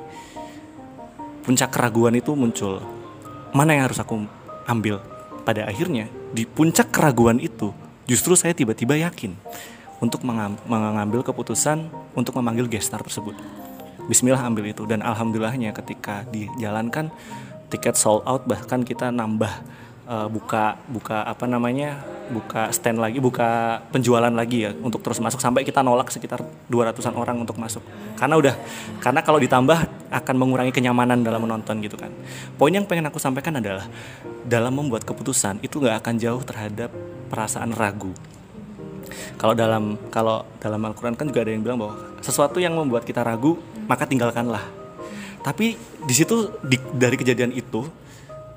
puncak 1.43 1.73
keraguan 1.73 2.15
itu 2.15 2.31
muncul. 2.37 2.79
Mana 3.51 3.75
yang 3.75 3.91
harus 3.91 3.99
aku 3.99 4.23
ambil? 4.69 5.03
Pada 5.43 5.67
akhirnya 5.67 6.07
di 6.31 6.47
puncak 6.47 6.89
keraguan 6.89 7.37
itu 7.37 7.75
justru 8.07 8.33
saya 8.33 8.55
tiba-tiba 8.55 8.95
yakin 8.97 9.35
untuk 9.99 10.23
mengambil 10.67 11.21
keputusan 11.21 11.87
untuk 12.15 12.35
memanggil 12.39 12.67
gestar 12.71 13.03
tersebut. 13.03 13.35
Bismillah 14.05 14.45
ambil 14.45 14.69
itu. 14.69 14.85
Dan 14.85 15.01
alhamdulillahnya 15.01 15.73
ketika 15.73 16.23
dijalankan 16.29 17.09
tiket 17.69 17.97
sold 17.97 18.23
out 18.25 18.45
bahkan 18.45 18.85
kita 18.85 19.09
nambah 19.09 19.51
uh, 20.09 20.27
buka 20.29 20.77
buka 20.89 21.25
apa 21.25 21.45
namanya 21.49 22.01
buka 22.25 22.73
stand 22.73 22.97
lagi 22.97 23.21
buka 23.21 23.77
penjualan 23.93 24.33
lagi 24.33 24.65
ya 24.65 24.71
untuk 24.81 25.01
terus 25.05 25.21
masuk. 25.21 25.37
Sampai 25.41 25.61
kita 25.61 25.85
nolak 25.85 26.09
sekitar 26.09 26.41
200-an 26.69 27.13
orang 27.17 27.37
untuk 27.41 27.57
masuk. 27.57 27.81
Karena 28.17 28.37
udah 28.37 28.55
karena 29.01 29.21
kalau 29.21 29.37
ditambah 29.37 30.09
akan 30.09 30.35
mengurangi 30.37 30.73
kenyamanan 30.73 31.21
dalam 31.21 31.45
menonton 31.45 31.81
gitu 31.85 31.97
kan. 31.97 32.09
Poin 32.57 32.73
yang 32.73 32.89
pengen 32.89 33.09
aku 33.09 33.21
sampaikan 33.21 33.61
adalah 33.61 33.85
dalam 34.45 34.73
membuat 34.73 35.05
keputusan 35.05 35.61
itu 35.61 35.81
nggak 35.81 36.01
akan 36.01 36.15
jauh 36.17 36.41
terhadap 36.41 36.89
perasaan 37.29 37.73
ragu. 37.73 38.13
Kalau 39.37 39.53
dalam 39.53 40.01
kalau 40.09 40.41
dalam 40.57 40.81
Al-Quran 40.81 41.13
kan 41.13 41.29
juga 41.29 41.45
ada 41.45 41.51
yang 41.53 41.61
bilang 41.61 41.77
bahwa 41.77 41.93
sesuatu 42.25 42.57
yang 42.57 42.73
membuat 42.73 43.05
kita 43.05 43.21
ragu 43.21 43.61
maka 43.85 44.09
tinggalkanlah 44.09 44.84
Tapi 45.45 45.77
di 45.77 46.13
situ 46.17 46.49
di- 46.65 46.81
dari 46.97 47.13
kejadian 47.21 47.53
itu 47.53 47.85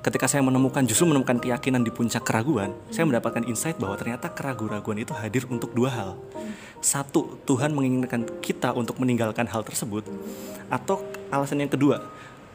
ketika 0.01 0.25
saya 0.25 0.41
menemukan 0.41 0.81
justru 0.89 1.05
menemukan 1.05 1.37
keyakinan 1.37 1.85
di 1.85 1.93
puncak 1.93 2.25
keraguan, 2.25 2.73
saya 2.89 3.05
mendapatkan 3.05 3.45
insight 3.45 3.77
bahwa 3.77 3.93
ternyata 3.93 4.31
keraguan-keraguan 4.33 4.97
itu 5.05 5.13
hadir 5.13 5.45
untuk 5.53 5.69
dua 5.77 5.93
hal. 5.93 6.09
Satu, 6.81 7.37
Tuhan 7.45 7.75
menginginkan 7.77 8.25
kita 8.41 8.73
untuk 8.73 8.97
meninggalkan 8.97 9.45
hal 9.45 9.61
tersebut. 9.61 10.07
Atau 10.71 11.05
alasan 11.29 11.61
yang 11.61 11.69
kedua, 11.69 12.01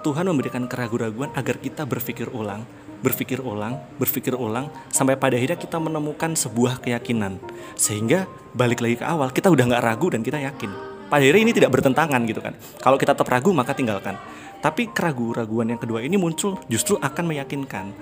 Tuhan 0.03 0.27
memberikan 0.27 0.67
keraguan-keraguan 0.67 1.31
agar 1.39 1.57
kita 1.63 1.87
berpikir 1.87 2.33
ulang, 2.35 2.67
berpikir 3.05 3.39
ulang, 3.39 3.79
berpikir 4.01 4.35
ulang 4.35 4.73
sampai 4.89 5.15
pada 5.15 5.37
akhirnya 5.37 5.61
kita 5.61 5.77
menemukan 5.79 6.33
sebuah 6.33 6.81
keyakinan. 6.83 7.39
Sehingga 7.77 8.27
balik 8.57 8.81
lagi 8.83 8.99
ke 8.99 9.05
awal, 9.07 9.31
kita 9.31 9.53
udah 9.53 9.65
nggak 9.69 9.85
ragu 9.85 10.11
dan 10.11 10.25
kita 10.25 10.41
yakin. 10.41 10.94
Pada 11.15 11.23
akhirnya 11.23 11.47
ini 11.47 11.55
tidak 11.55 11.71
bertentangan 11.71 12.19
gitu 12.27 12.43
kan. 12.43 12.59
Kalau 12.83 12.99
kita 12.99 13.15
tetap 13.15 13.31
ragu 13.31 13.55
maka 13.55 13.71
tinggalkan. 13.71 14.19
Tapi 14.59 14.91
keraguan-keraguan 14.91 15.71
yang 15.71 15.79
kedua 15.79 16.03
ini 16.03 16.19
muncul 16.19 16.59
justru 16.67 16.99
akan 16.99 17.31
meyakinkan. 17.31 17.95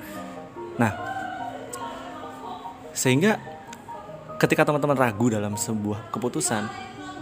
Nah, 0.81 0.97
sehingga 2.97 3.37
ketika 4.41 4.65
teman-teman 4.65 4.97
ragu 4.97 5.29
dalam 5.29 5.61
sebuah 5.61 6.09
keputusan, 6.09 6.73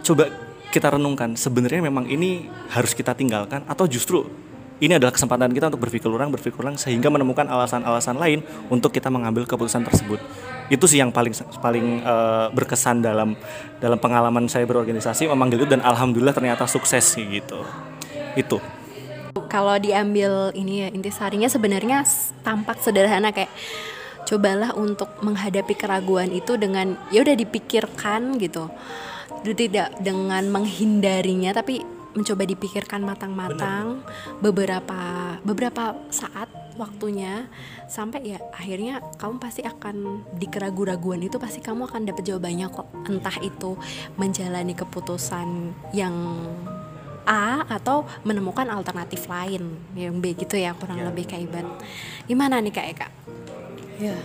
coba 0.07 0.31
kita 0.71 0.95
renungkan 0.95 1.35
sebenarnya 1.35 1.83
memang 1.83 2.07
ini 2.07 2.47
harus 2.71 2.95
kita 2.95 3.11
tinggalkan 3.19 3.67
atau 3.67 3.91
justru 3.91 4.23
ini 4.79 4.95
adalah 4.95 5.11
kesempatan 5.11 5.51
kita 5.51 5.75
untuk 5.75 5.91
berpikir 5.91 6.07
ulang, 6.07 6.31
berpikir 6.31 6.55
ulang 6.63 6.79
sehingga 6.79 7.11
menemukan 7.11 7.51
alasan-alasan 7.51 8.15
lain 8.15 8.47
untuk 8.71 8.95
kita 8.95 9.11
mengambil 9.11 9.43
keputusan 9.43 9.83
tersebut. 9.83 10.23
Itu 10.71 10.87
sih 10.87 11.03
yang 11.03 11.11
paling 11.11 11.35
paling 11.59 11.87
eh, 12.01 12.47
berkesan 12.55 13.03
dalam 13.03 13.35
dalam 13.83 13.99
pengalaman 13.99 14.47
saya 14.47 14.65
berorganisasi 14.65 15.27
memanggil 15.27 15.67
itu 15.67 15.69
dan 15.69 15.83
alhamdulillah 15.83 16.33
ternyata 16.33 16.65
sukses 16.71 17.03
sih 17.03 17.27
gitu. 17.27 17.67
Itu. 18.39 18.63
Kalau 19.51 19.75
diambil 19.83 20.55
ini 20.55 20.87
ya 20.87 20.89
intisarinya 20.95 21.51
sebenarnya 21.51 22.07
tampak 22.47 22.79
sederhana 22.79 23.35
kayak 23.35 23.51
cobalah 24.31 24.71
untuk 24.79 25.11
menghadapi 25.27 25.75
keraguan 25.75 26.31
itu 26.31 26.55
dengan 26.55 26.95
ya 27.11 27.27
udah 27.27 27.35
dipikirkan 27.35 28.39
gitu. 28.39 28.71
Tidak 29.43 30.05
dengan 30.05 30.47
menghindarinya 30.55 31.51
tapi 31.51 31.83
mencoba 32.15 32.43
dipikirkan 32.43 33.07
matang-matang 33.07 34.03
beberapa 34.43 35.35
beberapa 35.47 35.95
saat 36.11 36.60
waktunya 36.81 37.45
sampai 37.85 38.33
ya 38.33 38.39
akhirnya 38.57 39.05
kamu 39.21 39.37
pasti 39.37 39.61
akan 39.61 40.25
di 40.41 40.49
keraguan-raguan 40.49 41.21
itu 41.21 41.37
pasti 41.37 41.61
kamu 41.61 41.85
akan 41.85 42.09
dapat 42.09 42.25
jawabannya 42.25 42.67
kok 42.73 42.89
entah 43.05 43.37
itu 43.45 43.77
menjalani 44.17 44.73
keputusan 44.73 45.77
yang 45.93 46.17
A 47.29 47.69
atau 47.69 48.09
menemukan 48.25 48.65
alternatif 48.73 49.29
lain 49.29 49.77
yang 49.93 50.19
B 50.19 50.33
gitu 50.35 50.57
ya 50.57 50.73
kurang 50.73 51.05
lebih 51.05 51.29
kayak 51.29 51.47
Iban. 51.47 51.67
Gimana 52.25 52.59
nih 52.59 52.73
Kak 52.73 52.87
Eka? 52.97 53.09
Ya. 54.01 54.17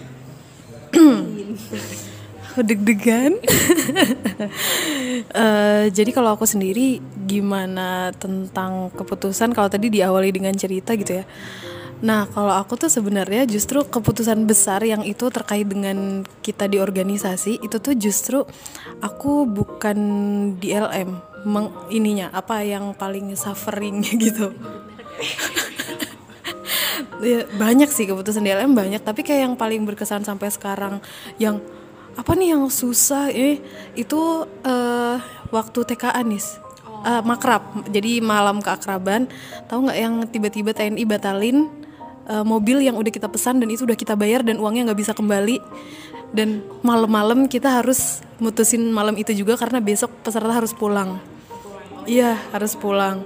aku 2.55 2.61
deg-degan. 2.63 3.35
Eh, 5.15 5.85
jadi 5.95 6.11
kalau 6.11 6.35
aku 6.35 6.43
sendiri 6.43 6.99
gimana 7.23 8.11
tentang 8.19 8.91
keputusan 8.91 9.55
kalau 9.55 9.71
tadi 9.71 9.87
diawali 9.87 10.27
dengan 10.27 10.51
cerita 10.51 10.91
gitu 10.91 11.23
ya. 11.23 11.25
Nah, 12.03 12.27
kalau 12.27 12.51
aku 12.51 12.75
tuh 12.75 12.91
sebenarnya 12.91 13.47
justru 13.47 13.79
keputusan 13.83 14.43
besar 14.43 14.83
yang 14.83 15.07
itu 15.07 15.31
terkait 15.31 15.63
dengan 15.63 16.27
kita 16.43 16.67
di 16.67 16.79
organisasi 16.79 17.63
itu 17.63 17.77
tuh 17.79 17.95
justru 17.95 18.43
aku 18.99 19.47
bukan 19.47 19.97
di 20.59 20.75
LM 20.75 21.15
meng, 21.47 21.71
ininya 21.87 22.33
apa 22.35 22.65
yang 22.67 22.91
paling 22.97 23.31
suffering 23.37 24.03
gitu. 24.23 24.51
Ya, 27.23 27.47
banyak 27.47 27.87
sih 27.95 28.11
keputusan 28.11 28.43
DLM 28.43 28.75
banyak. 28.75 28.99
Tapi 28.99 29.23
kayak 29.23 29.47
yang 29.47 29.55
paling 29.55 29.87
berkesan 29.87 30.27
sampai 30.27 30.51
sekarang 30.51 30.99
yang 31.39 31.63
apa 32.19 32.35
nih 32.35 32.53
yang 32.53 32.67
susah 32.67 33.31
ini 33.31 33.63
itu 33.95 34.43
eh, 34.67 35.15
waktu 35.47 35.79
TKA 35.95 36.21
nis 36.27 36.59
Eh, 37.05 37.21
makrab 37.21 37.61
jadi 37.85 38.17
malam 38.17 38.65
keakraban. 38.65 39.29
Tahu 39.69 39.85
nggak 39.85 39.99
yang 40.01 40.15
tiba-tiba 40.25 40.73
TNI 40.73 41.05
batalin 41.05 41.69
eh, 42.29 42.45
mobil 42.45 42.81
yang 42.81 42.95
udah 42.97 43.11
kita 43.11 43.29
pesan 43.29 43.61
dan 43.61 43.69
itu 43.69 43.85
udah 43.85 43.97
kita 43.97 44.13
bayar 44.13 44.41
dan 44.41 44.57
uangnya 44.61 44.91
nggak 44.91 44.99
bisa 45.01 45.13
kembali 45.13 45.61
dan 46.35 46.65
malam-malam 46.83 47.47
kita 47.47 47.79
harus 47.81 48.19
mutusin 48.41 48.91
malam 48.91 49.15
itu 49.15 49.31
juga 49.31 49.55
karena 49.55 49.79
besok 49.79 50.11
peserta 50.25 50.51
harus 50.51 50.75
pulang 50.75 51.21
Iya 52.05 52.37
harus 52.53 52.77
pulang. 52.77 53.25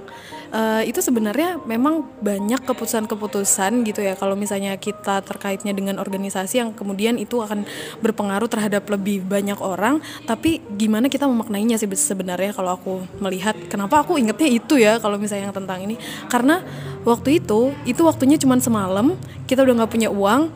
Eh, 0.50 0.90
itu 0.90 0.98
sebenarnya 0.98 1.62
memang 1.62 2.02
banyak 2.18 2.66
keputusan-keputusan 2.66 3.86
gitu 3.86 4.02
ya. 4.02 4.18
Kalau 4.18 4.34
misalnya 4.34 4.74
kita 4.82 5.22
terkaitnya 5.22 5.70
dengan 5.70 6.02
organisasi 6.02 6.58
yang 6.58 6.74
kemudian 6.74 7.22
itu 7.22 7.38
akan 7.38 7.62
berpengaruh 8.02 8.50
terhadap 8.50 8.82
lebih 8.90 9.22
banyak 9.22 9.54
orang 9.62 10.02
tapi 10.26 10.58
gimana 10.74 11.06
kita 11.06 11.30
memaknainya 11.30 11.78
sih 11.78 11.86
sebenarnya 11.86 12.50
kalau 12.50 12.74
aku 12.74 12.98
melihat? 13.22 13.54
Kenapa 13.70 14.02
aku 14.02 14.18
ingetnya 14.18 14.50
itu 14.50 14.74
ya 14.74 14.98
kalau 14.98 15.22
misalnya 15.22 15.54
yang 15.54 15.54
tentang 15.54 15.86
ini? 15.86 15.94
Karena 16.26 16.66
waktu 17.06 17.38
itu 17.38 17.70
itu 17.86 18.02
waktunya 18.02 18.34
cuma 18.34 18.58
semalam 18.58 19.14
kita 19.46 19.62
udah 19.62 19.86
nggak 19.86 19.92
punya 19.94 20.10
uang 20.10 20.50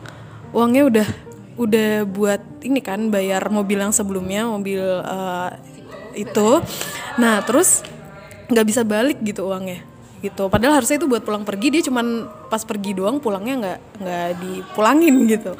uangnya 0.51 0.83
udah 0.91 1.07
udah 1.55 2.03
buat 2.03 2.43
ini 2.67 2.83
kan 2.83 3.07
bayar 3.07 3.47
mobil 3.47 3.79
yang 3.79 3.95
sebelumnya 3.95 4.43
mobil 4.43 4.83
eh, 4.83 5.49
itu. 6.19 6.59
Nah 7.15 7.39
terus 7.47 7.94
nggak 8.49 8.65
bisa 8.65 8.81
balik 8.85 9.17
gitu 9.21 9.49
uangnya 9.49 9.95
gitu. 10.25 10.49
Padahal 10.49 10.81
harusnya 10.81 10.97
itu 10.97 11.05
buat 11.05 11.21
pulang 11.21 11.45
pergi 11.45 11.67
dia 11.69 11.81
cuman 11.85 12.25
pas 12.49 12.61
pergi 12.65 12.97
doang 12.97 13.21
pulangnya 13.21 13.55
nggak 13.61 13.79
nggak 14.01 14.29
dipulangin 14.41 15.15
gitu. 15.29 15.53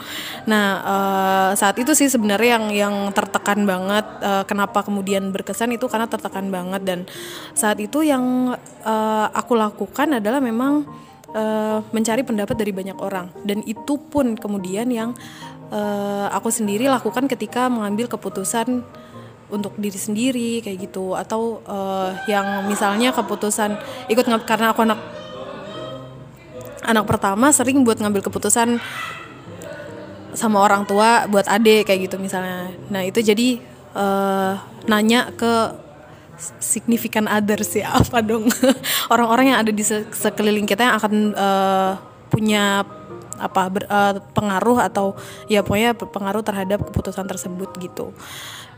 Nah 0.50 0.68
eh, 0.82 1.52
saat 1.60 1.78
itu 1.78 1.94
sih 1.94 2.10
sebenarnya 2.10 2.58
yang 2.58 2.66
yang 2.72 2.96
tertekan 3.14 3.68
banget 3.68 4.06
eh, 4.26 4.44
kenapa 4.50 4.82
kemudian 4.82 5.30
berkesan 5.30 5.76
itu 5.78 5.86
karena 5.86 6.10
tertekan 6.10 6.50
banget. 6.50 6.82
Dan 6.82 7.00
saat 7.54 7.78
itu 7.78 8.02
yang 8.02 8.56
eh, 8.82 9.28
aku 9.30 9.54
lakukan 9.54 10.18
adalah 10.18 10.42
memang 10.42 10.88
eh, 11.36 11.80
mencari 11.94 12.26
pendapat 12.26 12.56
dari 12.58 12.72
banyak 12.74 12.98
orang. 12.98 13.30
Dan 13.46 13.62
itu 13.70 14.02
pun 14.02 14.34
kemudian 14.34 14.90
yang 14.90 15.14
eh, 15.70 16.28
aku 16.34 16.50
sendiri 16.50 16.90
lakukan 16.90 17.30
ketika 17.30 17.70
mengambil 17.70 18.10
keputusan 18.10 18.82
untuk 19.50 19.78
diri 19.78 19.98
sendiri 19.98 20.52
kayak 20.62 20.90
gitu. 20.90 21.14
Atau 21.14 21.62
eh, 21.66 22.10
yang 22.32 22.66
misalnya 22.66 23.14
keputusan 23.14 23.78
ikut 24.10 24.26
karena 24.46 24.72
aku 24.74 24.86
anak 24.86 25.00
anak 26.86 27.06
pertama 27.10 27.50
sering 27.50 27.82
buat 27.82 27.98
ngambil 27.98 28.22
keputusan 28.22 28.78
sama 30.36 30.62
orang 30.62 30.84
tua 30.84 31.26
buat 31.26 31.48
adik 31.48 31.90
kayak 31.90 32.12
gitu 32.12 32.16
misalnya. 32.22 32.70
Nah 32.92 33.02
itu 33.02 33.24
jadi 33.24 33.58
eh, 33.96 34.54
nanya 34.86 35.34
ke 35.34 35.84
signifikan 36.60 37.26
others 37.32 37.74
ya 37.74 37.96
apa 38.00 38.22
dong? 38.22 38.52
Orang-orang 39.08 39.56
yang 39.56 39.60
ada 39.64 39.72
di 39.72 39.82
se- 39.82 40.08
sekeliling 40.12 40.68
kita 40.68 40.86
yang 40.86 40.96
akan 41.00 41.14
eh, 41.34 41.92
punya 42.30 42.84
apa 43.36 43.68
ber- 43.68 43.90
eh, 43.90 44.14
pengaruh 44.36 44.80
atau 44.80 45.16
ya 45.52 45.64
pokoknya 45.64 45.96
pengaruh 45.96 46.44
terhadap 46.44 46.84
keputusan 46.88 47.28
tersebut 47.28 47.72
gitu 47.80 48.16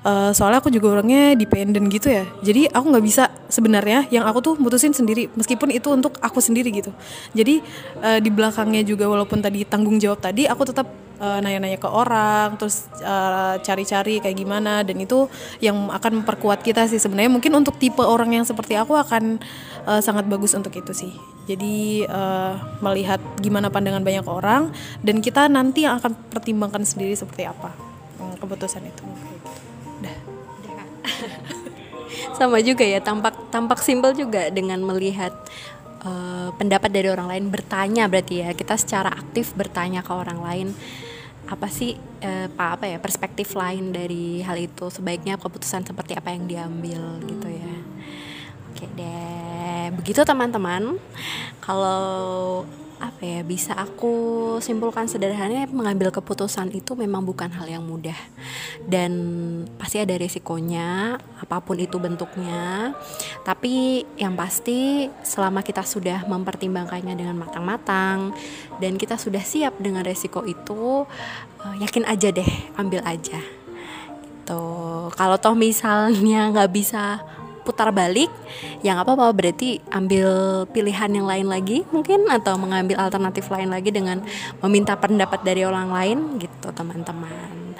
Eh, 0.07 0.31
soalnya 0.31 0.63
aku 0.63 0.71
juga 0.71 0.95
orangnya 0.95 1.35
dependent 1.35 1.91
gitu 1.91 2.07
ya. 2.07 2.23
Jadi 2.39 2.71
aku 2.71 2.85
nggak 2.95 3.05
bisa 3.05 3.27
sebenarnya 3.51 4.07
yang 4.07 4.23
aku 4.23 4.39
tuh 4.39 4.53
mutusin 4.55 4.95
sendiri 4.95 5.27
meskipun 5.35 5.67
itu 5.67 5.91
untuk 5.91 6.15
aku 6.23 6.39
sendiri 6.39 6.71
gitu. 6.71 6.95
Jadi 7.35 7.59
eh, 7.99 8.19
di 8.23 8.31
belakangnya 8.31 8.87
juga 8.87 9.03
walaupun 9.11 9.43
tadi 9.43 9.67
tanggung 9.67 9.99
jawab 9.99 10.23
tadi 10.23 10.47
aku 10.47 10.63
tetap 10.63 10.87
eh, 11.19 11.39
nanya-nanya 11.43 11.75
ke 11.75 11.91
orang 11.91 12.55
terus 12.55 12.87
eh, 13.03 13.59
cari-cari 13.59 14.23
kayak 14.23 14.37
gimana 14.39 14.87
dan 14.87 14.95
itu 14.95 15.27
yang 15.59 15.91
akan 15.91 16.23
memperkuat 16.23 16.63
kita 16.63 16.87
sih 16.87 17.03
sebenarnya. 17.03 17.27
Mungkin 17.27 17.51
untuk 17.59 17.75
tipe 17.75 17.99
orang 17.99 18.31
yang 18.31 18.47
seperti 18.47 18.79
aku 18.79 18.95
akan 18.95 19.43
eh, 19.91 19.99
sangat 19.99 20.23
bagus 20.31 20.55
untuk 20.55 20.71
itu 20.71 20.95
sih. 20.95 21.11
Jadi 21.51 22.07
eh, 22.07 22.53
melihat 22.79 23.19
gimana 23.43 23.67
pandangan 23.67 24.07
banyak 24.07 24.23
orang 24.23 24.71
dan 25.03 25.19
kita 25.19 25.51
nanti 25.51 25.83
akan 25.83 26.15
pertimbangkan 26.31 26.87
sendiri 26.87 27.11
seperti 27.11 27.43
apa 27.43 27.75
hmm, 28.23 28.39
keputusan 28.39 28.87
itu. 28.87 29.03
Sama 32.37 32.61
juga 32.61 32.85
ya 32.85 33.01
tampak 33.01 33.49
tampak 33.49 33.79
simpel 33.81 34.13
juga 34.13 34.49
dengan 34.53 34.79
melihat 34.83 35.33
eh, 36.05 36.49
pendapat 36.55 36.89
dari 36.91 37.09
orang 37.11 37.27
lain. 37.31 37.45
Bertanya 37.51 38.05
berarti 38.07 38.43
ya 38.45 38.53
kita 38.53 38.77
secara 38.77 39.11
aktif 39.11 39.53
bertanya 39.57 40.05
ke 40.05 40.11
orang 40.13 40.39
lain. 40.41 40.67
Apa 41.47 41.71
sih 41.71 41.95
eh, 42.21 42.47
apa 42.51 42.79
apa 42.79 42.85
ya 42.87 42.97
perspektif 42.99 43.55
lain 43.55 43.91
dari 43.95 44.43
hal 44.43 44.57
itu? 44.59 44.91
Sebaiknya 44.91 45.39
keputusan 45.39 45.87
seperti 45.87 46.15
apa 46.15 46.31
yang 46.35 46.45
diambil 46.45 47.01
gitu 47.23 47.47
ya. 47.47 47.75
Oke 48.71 48.85
deh. 48.93 49.91
Begitu 49.97 50.21
teman-teman. 50.27 50.99
Kalau 51.63 52.63
apa 52.97 53.21
ya 53.21 53.41
bisa 53.45 53.77
aku 53.77 54.13
simpulkan 54.57 55.05
sederhananya 55.05 55.69
mengambil 55.69 56.09
keputusan 56.09 56.73
itu 56.73 56.97
memang 56.97 57.21
bukan 57.21 57.49
hal 57.53 57.69
yang 57.69 57.85
mudah. 57.85 58.17
Dan 58.85 59.11
pasti 59.77 60.01
ada 60.01 60.17
risikonya 60.17 61.17
apa 61.37 61.61
pun 61.61 61.77
itu 61.77 62.01
bentuknya. 62.01 62.93
Tapi 63.45 64.05
yang 64.17 64.33
pasti 64.33 65.09
selama 65.21 65.61
kita 65.61 65.85
sudah 65.85 66.25
mempertimbangkannya 66.25 67.13
dengan 67.13 67.37
matang-matang 67.37 68.33
dan 68.81 68.97
kita 68.97 69.17
sudah 69.17 69.41
siap 69.41 69.77
dengan 69.77 70.01
risiko 70.01 70.41
itu 70.45 71.05
uh, 71.61 71.75
yakin 71.81 72.05
aja 72.09 72.33
deh 72.33 72.51
ambil 72.77 73.05
aja. 73.05 73.39
Gitu. 74.47 74.63
Kalau 75.11 75.37
toh 75.37 75.53
misalnya 75.59 76.49
nggak 76.49 76.71
bisa 76.71 77.19
putar 77.67 77.91
balik 77.91 78.31
ya 78.79 78.95
nggak 78.95 79.03
apa-apa 79.03 79.35
berarti 79.35 79.83
ambil 79.91 80.63
pilihan 80.71 81.11
yang 81.11 81.27
lain 81.27 81.47
lagi 81.51 81.83
mungkin 81.91 82.31
atau 82.31 82.55
mengambil 82.55 82.95
alternatif 83.03 83.51
lain 83.51 83.67
lagi 83.67 83.91
dengan 83.91 84.23
meminta 84.63 84.95
pendapat 84.95 85.43
dari 85.43 85.67
orang 85.67 85.91
lain 85.91 86.39
gitu 86.39 86.71
teman-teman. 86.71 87.75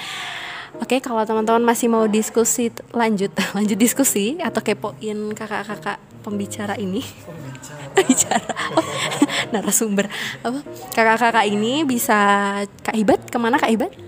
Oke, 0.78 1.02
kalau 1.02 1.26
teman-teman 1.26 1.64
masih 1.66 1.90
mau 1.90 2.06
diskusi 2.06 2.70
lanjut 2.94 3.32
lanjut 3.58 3.78
diskusi 3.80 4.38
atau 4.44 4.62
kepoin 4.62 5.34
kakak-kakak 5.34 5.98
pembicara 6.22 6.76
ini, 6.76 7.00
pembicara, 7.96 8.52
oh, 8.78 8.84
narasumber. 9.56 10.12
Apa? 10.44 10.60
Kakak-kakak 10.92 11.46
ini 11.48 11.88
bisa 11.88 12.20
Kak 12.84 12.94
Ibat 13.00 13.32
ke 13.32 13.38
mana 13.40 13.56
Kak 13.56 13.72
Ibat? 13.72 14.07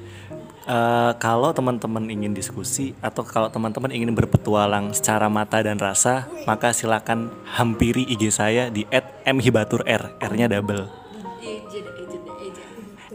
Uh, 0.69 1.17
kalau 1.17 1.49
teman-teman 1.49 2.05
ingin 2.13 2.29
diskusi 2.29 2.93
atau 3.01 3.25
kalau 3.25 3.49
teman-teman 3.49 3.89
ingin 3.89 4.13
berpetualang 4.13 4.93
secara 4.93 5.25
mata 5.25 5.57
dan 5.65 5.81
rasa, 5.81 6.29
maka 6.45 6.69
silakan 6.69 7.33
hampiri 7.49 8.05
IG 8.05 8.29
saya 8.29 8.69
di 8.69 8.85
@mhibatur 9.25 9.81
r, 9.81 10.13
r-nya 10.21 10.45
double. 10.45 10.85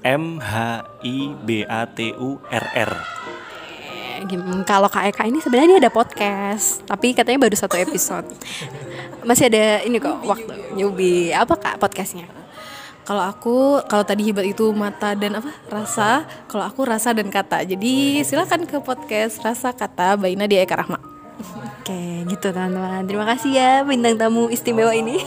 M 0.02 0.42
H 0.42 0.82
I 1.06 1.16
B 1.46 1.62
A 1.62 1.86
T 1.86 2.10
U 2.18 2.42
R 2.50 2.66
R. 2.74 2.92
Kalau 4.66 4.90
Kak 4.90 5.14
Eka 5.14 5.22
ini 5.30 5.38
sebenarnya 5.38 5.78
ada 5.78 5.94
podcast, 5.94 6.82
tapi 6.90 7.14
katanya 7.14 7.38
baru 7.38 7.54
satu 7.54 7.78
episode. 7.78 8.26
Masih 9.22 9.46
ada 9.46 9.86
ini 9.86 10.02
kok 10.02 10.26
waktu 10.26 10.74
newbie. 10.74 11.30
Apa 11.30 11.54
Kak 11.54 11.78
podcastnya? 11.78 12.43
Kalau 13.04 13.20
aku, 13.20 13.84
kalau 13.84 14.00
tadi 14.00 14.32
hibat 14.32 14.48
itu 14.48 14.72
mata 14.72 15.12
dan 15.12 15.36
apa 15.36 15.52
rasa, 15.68 16.24
kalau 16.48 16.64
aku 16.64 16.88
rasa 16.88 17.12
dan 17.12 17.28
kata. 17.28 17.60
Jadi 17.68 18.24
silakan 18.24 18.64
ke 18.64 18.80
podcast 18.80 19.44
rasa 19.44 19.76
kata 19.76 20.16
Baina 20.16 20.48
di 20.48 20.56
Eka 20.56 20.72
Rahma. 20.72 20.96
Oke, 21.84 22.24
gitu 22.32 22.48
teman-teman. 22.48 23.04
Terima 23.04 23.28
kasih 23.28 23.52
ya 23.52 23.84
bintang 23.84 24.16
tamu 24.16 24.48
istimewa 24.48 24.96
ini. 24.96 25.20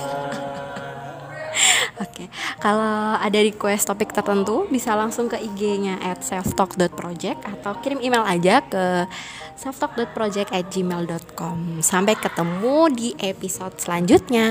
Oke, 2.02 2.34
kalau 2.62 3.18
ada 3.18 3.42
request 3.42 3.90
topik 3.90 4.14
tertentu 4.14 4.68
bisa 4.70 4.96
langsung 4.98 5.30
ke 5.30 5.38
IG-nya 5.38 5.98
at 6.02 6.24
selftalk.project 6.26 7.46
atau 7.46 7.74
kirim 7.82 8.00
email 8.02 8.24
aja 8.26 8.62
ke 8.66 9.06
selftalk.project@gmail.com. 9.58 11.82
Sampai 11.82 12.16
ketemu 12.18 12.90
di 12.94 13.16
episode 13.22 13.80
selanjutnya. 13.82 14.50